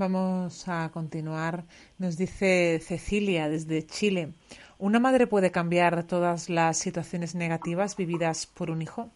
[0.00, 1.66] Vamos a continuar.
[1.98, 4.32] Nos dice Cecilia desde Chile.
[4.78, 9.10] ¿Una madre puede cambiar todas las situaciones negativas vividas por un hijo?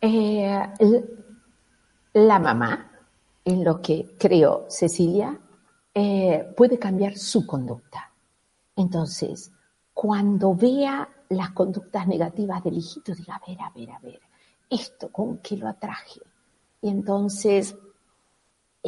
[0.00, 0.66] Eh,
[2.14, 2.90] la mamá,
[3.44, 5.38] en lo que creo Cecilia,
[5.92, 8.10] eh, puede cambiar su conducta.
[8.76, 9.52] Entonces,
[9.92, 14.20] cuando vea las conductas negativas del hijito, diga, a ver, a ver, a ver,
[14.70, 16.22] esto con qué lo atraje.
[16.80, 17.76] Y entonces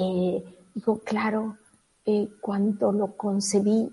[0.01, 0.45] eh,
[0.75, 1.59] digo, claro,
[2.05, 3.91] eh, cuando lo concebí,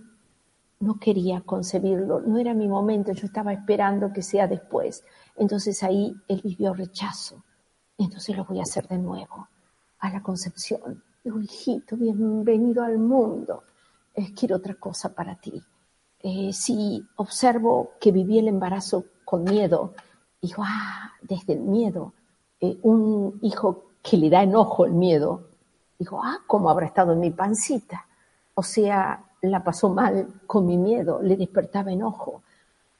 [0.79, 5.03] no quería concebirlo, no era mi momento, yo estaba esperando que sea después.
[5.35, 7.43] Entonces ahí él vivió rechazo.
[7.97, 9.47] Entonces lo voy a hacer de nuevo,
[9.99, 11.03] a la concepción.
[11.23, 13.63] Digo, hijito, bienvenido al mundo.
[14.35, 15.61] quiero otra cosa para ti.
[16.27, 19.93] Eh, si observo que viví el embarazo con miedo,
[20.41, 22.13] digo, ah, desde el miedo,
[22.59, 25.49] eh, un hijo que le da enojo el miedo,
[25.97, 28.05] digo, ah, ¿cómo habrá estado en mi pancita?
[28.53, 32.43] O sea, la pasó mal con mi miedo, le despertaba enojo.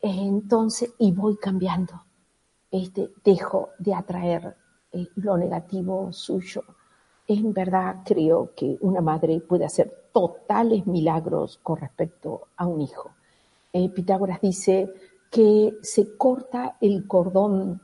[0.02, 2.04] Eh, entonces, y voy cambiando.
[2.72, 4.56] Este, dejo de atraer
[5.16, 6.64] lo negativo suyo.
[7.28, 13.12] En verdad creo que una madre puede hacer totales milagros con respecto a un hijo.
[13.74, 14.94] Eh, Pitágoras dice
[15.30, 17.82] que se corta el cordón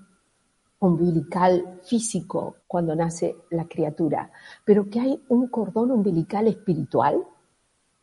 [0.81, 4.31] umbilical físico cuando nace la criatura,
[4.65, 7.23] pero que hay un cordón umbilical espiritual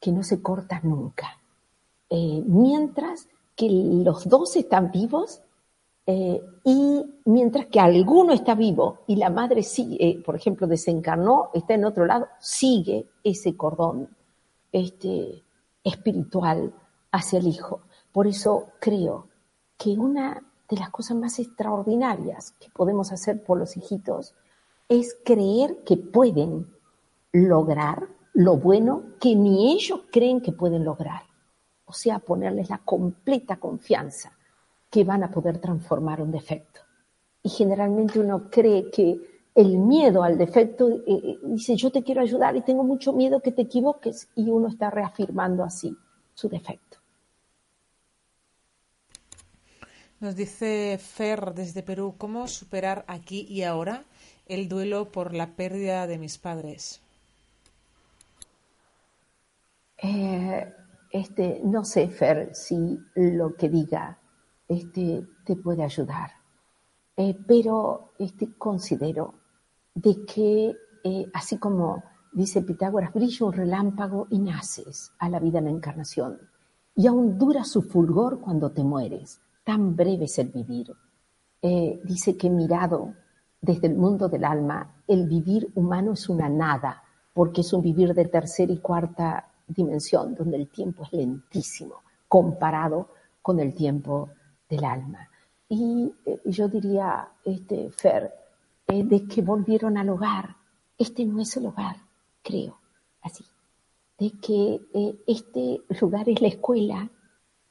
[0.00, 1.40] que no se corta nunca.
[2.08, 5.42] Eh, mientras que los dos están vivos
[6.06, 11.74] eh, y mientras que alguno está vivo y la madre sigue, por ejemplo, desencarnó, está
[11.74, 14.08] en otro lado, sigue ese cordón
[14.70, 15.42] este,
[15.82, 16.72] espiritual
[17.10, 17.82] hacia el Hijo.
[18.12, 19.26] Por eso creo
[19.76, 24.34] que una de las cosas más extraordinarias que podemos hacer por los hijitos
[24.88, 26.66] es creer que pueden
[27.32, 31.22] lograr lo bueno que ni ellos creen que pueden lograr.
[31.84, 34.32] O sea, ponerles la completa confianza
[34.90, 36.80] que van a poder transformar un defecto.
[37.42, 39.20] Y generalmente uno cree que
[39.54, 43.40] el miedo al defecto eh, eh, dice yo te quiero ayudar y tengo mucho miedo
[43.40, 45.96] que te equivoques y uno está reafirmando así
[46.32, 46.87] su defecto.
[50.20, 54.02] Nos dice Fer desde Perú, ¿cómo superar aquí y ahora
[54.46, 57.00] el duelo por la pérdida de mis padres?
[60.02, 60.74] Eh,
[61.12, 64.18] este, no sé, Fer, si lo que diga
[64.66, 66.32] este, te puede ayudar,
[67.16, 69.34] eh, pero este, considero
[69.94, 72.02] de que, eh, así como
[72.32, 76.40] dice Pitágoras, brilla un relámpago y naces a la vida en la encarnación,
[76.96, 80.96] y aún dura su fulgor cuando te mueres tan breve es el vivir.
[81.60, 83.12] Eh, dice que mirado
[83.60, 87.02] desde el mundo del alma, el vivir humano es una nada,
[87.34, 91.96] porque es un vivir de tercera y cuarta dimensión, donde el tiempo es lentísimo
[92.26, 93.08] comparado
[93.42, 94.30] con el tiempo
[94.70, 95.28] del alma.
[95.68, 98.32] Y eh, yo diría, este, Fer,
[98.86, 100.56] eh, de que volvieron al hogar.
[100.96, 101.96] Este no es el hogar,
[102.42, 102.78] creo,
[103.20, 103.44] así.
[104.18, 104.80] De que
[105.26, 107.10] este lugar es la escuela,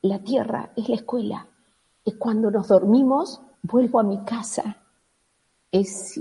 [0.03, 1.47] la tierra es la escuela,
[2.13, 4.77] cuando nos dormimos, vuelvo a mi casa.
[5.71, 6.19] Es,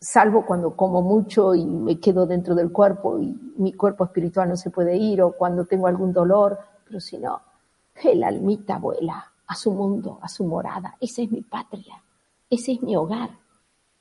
[0.00, 4.56] salvo cuando como mucho y me quedo dentro del cuerpo y mi cuerpo espiritual no
[4.56, 7.40] se puede ir o cuando tengo algún dolor, pero si no,
[8.02, 10.96] el almita vuela a su mundo, a su morada.
[11.00, 12.02] Esa es mi patria,
[12.48, 13.30] ese es mi hogar.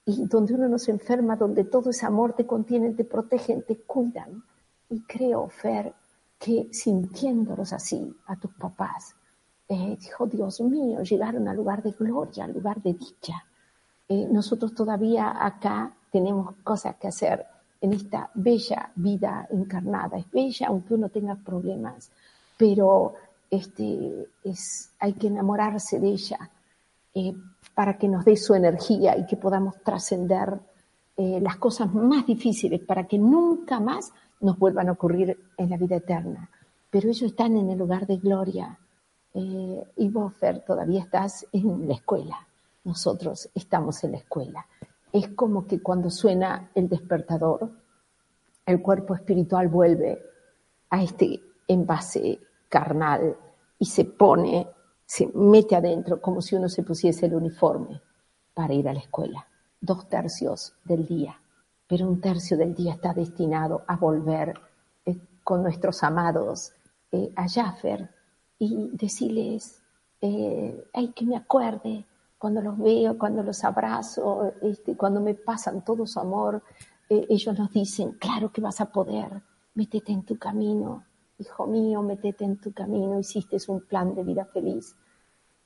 [0.06, 3.78] Y donde uno no se enferma, donde todo ese amor te contiene, te protegen, te
[3.82, 4.44] cuidan.
[4.90, 5.94] Y creo, Fer,
[6.40, 9.16] que sintiéndolos así a tus papás,
[9.72, 13.46] eh, dijo, Dios mío, llegaron al lugar de gloria, al lugar de dicha.
[14.08, 17.46] Eh, nosotros todavía acá tenemos cosas que hacer
[17.80, 20.18] en esta bella vida encarnada.
[20.18, 22.10] Es bella aunque uno tenga problemas,
[22.58, 23.14] pero
[23.52, 26.50] este, es, hay que enamorarse de ella
[27.14, 27.36] eh,
[27.76, 30.60] para que nos dé su energía y que podamos trascender
[31.42, 35.98] las cosas más difíciles para que nunca más nos vuelvan a ocurrir en la vida
[35.98, 36.50] eterna.
[36.90, 38.80] Pero ellos están en el lugar de gloria
[39.34, 42.48] eh, y vos, Fer, todavía estás en la escuela.
[42.84, 44.66] Nosotros estamos en la escuela.
[45.12, 47.72] Es como que cuando suena el despertador,
[48.66, 50.22] el cuerpo espiritual vuelve
[50.90, 53.36] a este envase carnal
[53.78, 54.68] y se pone,
[55.06, 58.02] se mete adentro como si uno se pusiese el uniforme
[58.54, 59.48] para ir a la escuela.
[59.82, 61.40] Dos tercios del día,
[61.88, 64.54] pero un tercio del día está destinado a volver
[65.06, 66.74] eh, con nuestros amados
[67.12, 68.10] eh, a Jaffer,
[68.60, 69.82] y decirles,
[70.22, 72.06] eh, ay, que me acuerde
[72.38, 76.62] cuando los veo, cuando los abrazo, este, cuando me pasan todo su amor,
[77.10, 79.42] eh, ellos nos dicen, claro que vas a poder,
[79.76, 81.06] métete en tu camino,
[81.38, 84.96] hijo mío, métete en tu camino, hiciste un plan de vida feliz,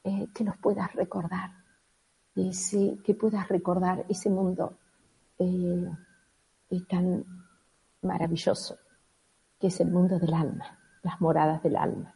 [0.03, 1.51] eh, que los puedas recordar,
[2.35, 4.77] ese, que puedas recordar ese mundo
[6.89, 7.25] tan
[8.01, 8.77] maravilloso
[9.59, 12.13] que es el mundo del alma, las moradas del alma.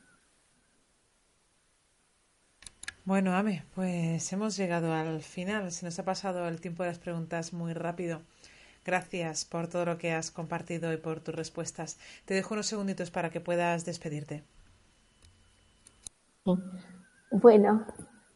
[3.07, 5.71] Bueno, Ame, pues hemos llegado al final.
[5.71, 8.19] Se nos ha pasado el tiempo de las preguntas muy rápido.
[8.83, 11.97] Gracias por todo lo que has compartido y por tus respuestas.
[12.25, 14.43] Te dejo unos segunditos para que puedas despedirte.
[17.31, 17.85] Bueno,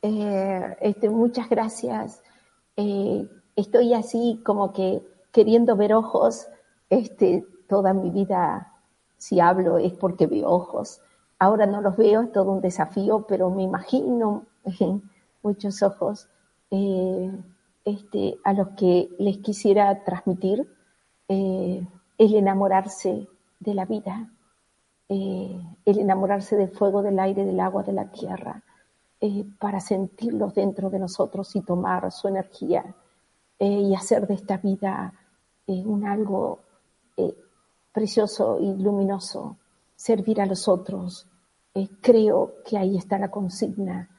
[0.01, 2.23] eh, este, muchas gracias.
[2.77, 5.01] Eh, estoy así como que
[5.33, 6.47] queriendo ver ojos.
[6.89, 8.71] Este, toda mi vida,
[9.17, 11.01] si hablo, es porque veo ojos.
[11.39, 14.45] Ahora no los veo, es todo un desafío, pero me imagino
[15.41, 16.27] muchos ojos.
[16.71, 17.31] Eh,
[17.83, 20.65] este, a los que les quisiera transmitir
[21.27, 21.85] eh,
[22.17, 23.27] el enamorarse
[23.59, 24.31] de la vida,
[25.09, 28.63] eh, el enamorarse del fuego, del aire, del agua, de la tierra,
[29.59, 32.83] para sentirlos dentro de nosotros y tomar su energía
[33.59, 35.13] y hacer de esta vida
[35.67, 36.61] un algo
[37.91, 39.57] precioso y luminoso,
[39.95, 41.27] servir a los otros.
[42.01, 44.09] creo que ahí está la consigna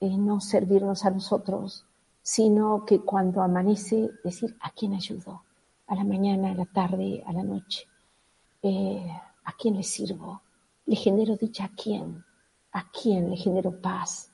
[0.00, 1.84] no servirnos a nosotros,
[2.22, 5.42] sino que cuando amanece, decir, ¿a quién ayudo?
[5.86, 7.86] A la mañana, a la tarde, a la noche.
[8.62, 9.08] Eh,
[9.44, 10.42] ¿A quién le sirvo?
[10.86, 12.24] ¿Le genero dicha a quién?
[12.72, 14.32] ¿A quién le genero paz?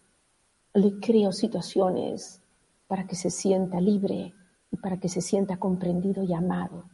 [0.73, 2.41] Le creo situaciones
[2.87, 4.35] para que se sienta libre
[4.71, 6.85] y para que se sienta comprendido y amado.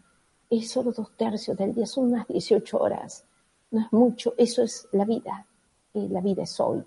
[0.51, 3.25] Es solo dos tercios del día, son unas 18 horas.
[3.71, 5.47] No es mucho, eso es la vida.
[5.95, 6.85] Y la vida es hoy.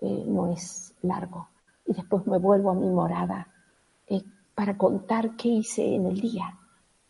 [0.00, 1.48] Eh, no es largo.
[1.86, 3.48] Y después me vuelvo a mi morada
[4.06, 4.22] eh,
[4.54, 6.58] para contar qué hice en el día.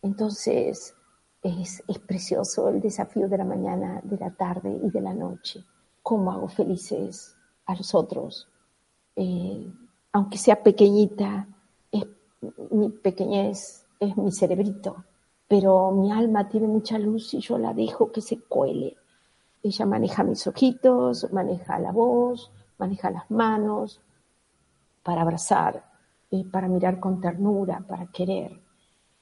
[0.01, 0.95] Entonces
[1.41, 5.63] es, precioso el desafío de la mañana, de la tarde y de la noche.
[6.01, 8.47] Cómo hago felices a los otros.
[9.15, 9.71] Eh,
[10.11, 11.47] aunque sea pequeñita,
[12.71, 15.03] mi pequeñez es mi cerebrito,
[15.47, 18.95] pero mi alma tiene mucha luz y yo la dejo que se cuele.
[19.63, 24.01] Ella maneja mis ojitos, maneja la voz, maneja las manos
[25.03, 25.83] para abrazar,
[26.31, 28.59] eh, para mirar con ternura, para querer,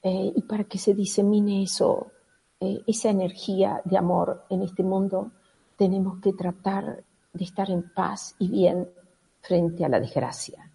[0.02, 2.12] eh, y para que se disemine eso,
[2.60, 5.32] eh, esa energía de amor en este mundo,
[5.78, 8.90] tenemos que tratar de estar en paz y bien
[9.42, 10.70] frente a la desgracia.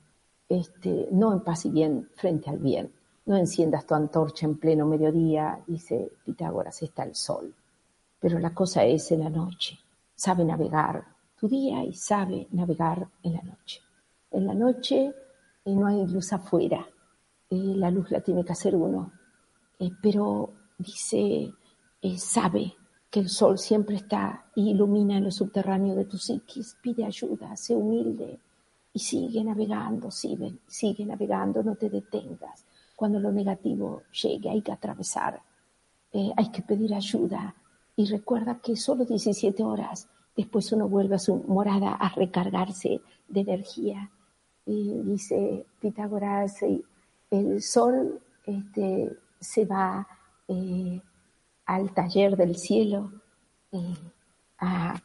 [0.49, 2.93] Este, no en paz y bien frente al bien.
[3.27, 7.55] No enciendas tu antorcha en pleno mediodía, dice Pitágoras, está el sol.
[8.19, 9.79] Pero la cosa es en la noche.
[10.15, 11.05] Sabe navegar
[11.39, 13.81] tu día y sabe navegar en la noche.
[14.31, 15.15] En la noche
[15.65, 16.87] eh, no hay luz afuera,
[17.51, 19.13] eh, la luz la tiene que hacer uno,
[19.79, 21.53] eh, pero dice,
[22.17, 22.75] sabe
[23.11, 27.57] que el sol siempre está y ilumina en lo subterráneo de tu psiquis, pide ayuda,
[27.57, 28.39] sé humilde
[28.93, 32.67] y sigue navegando, sigue, sigue navegando, no te detengas.
[32.97, 35.41] Cuando lo negativo llegue hay que atravesar,
[36.13, 37.55] hay que pedir ayuda
[37.97, 40.09] y recuerda que solo 17 horas
[40.39, 44.09] Después uno vuelve a su morada a recargarse de energía.
[44.65, 46.61] Y dice Pitágoras,
[47.29, 50.07] el sol este, se va
[50.47, 51.01] eh,
[51.67, 53.11] al taller del cielo
[53.73, 53.97] eh,
[54.61, 55.03] a,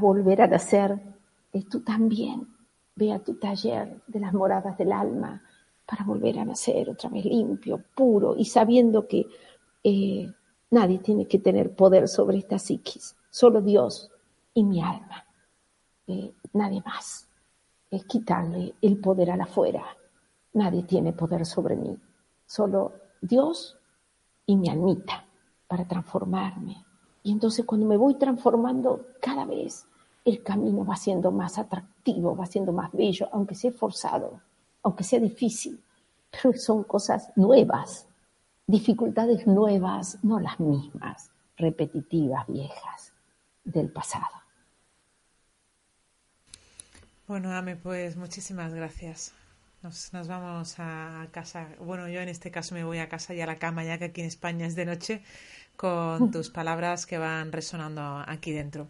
[0.00, 1.00] volver a nacer.
[1.52, 2.48] Eh, tú también
[2.96, 5.40] ve a tu taller de las moradas del alma
[5.86, 9.28] para volver a nacer otra vez limpio, puro y sabiendo que
[10.70, 14.10] nadie tiene que tener poder sobre esta psiquis, solo Dios
[14.54, 15.24] y mi alma.
[16.06, 17.28] Eh, nadie más.
[17.90, 19.84] Es quitarle el poder a la afuera.
[20.54, 21.98] Nadie tiene poder sobre mí.
[22.46, 23.76] Solo Dios
[24.46, 25.24] y mi almita
[25.66, 26.84] para transformarme.
[27.22, 29.86] Y entonces cuando me voy transformando cada vez,
[30.24, 34.40] el camino va siendo más atractivo, va siendo más bello, aunque sea forzado,
[34.82, 35.82] aunque sea difícil.
[36.30, 38.08] Pero son cosas nuevas,
[38.66, 43.12] dificultades nuevas, no las mismas, repetitivas, viejas
[43.64, 44.43] del pasado.
[47.26, 49.32] Bueno, Ame, pues muchísimas gracias.
[49.82, 51.68] Nos, nos, vamos a casa.
[51.80, 54.04] Bueno, yo en este caso me voy a casa y a la cama, ya que
[54.06, 55.22] aquí en España es de noche,
[55.76, 58.88] con tus palabras que van resonando aquí dentro.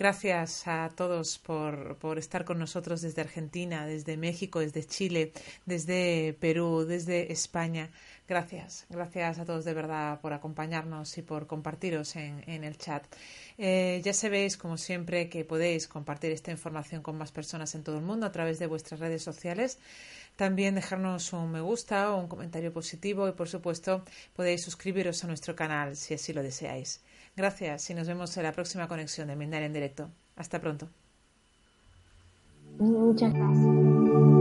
[0.00, 5.30] Gracias a todos por, por, estar con nosotros desde Argentina, desde México, desde Chile,
[5.66, 7.90] desde Perú, desde España.
[8.26, 13.04] Gracias, gracias a todos de verdad por acompañarnos y por compartiros en, el chat.
[13.58, 17.98] Eh, ya sabéis, como siempre, que podéis compartir esta información con más personas en todo
[17.98, 19.78] el mundo a través de vuestras redes sociales.
[20.34, 24.02] También dejarnos un me gusta o un comentario positivo y, por supuesto,
[24.34, 27.02] podéis suscribiros a nuestro canal si así lo deseáis.
[27.36, 30.10] Gracias y nos vemos en la próxima conexión de Mindar en directo.
[30.36, 30.88] Hasta pronto.
[32.78, 34.39] Muchas gracias.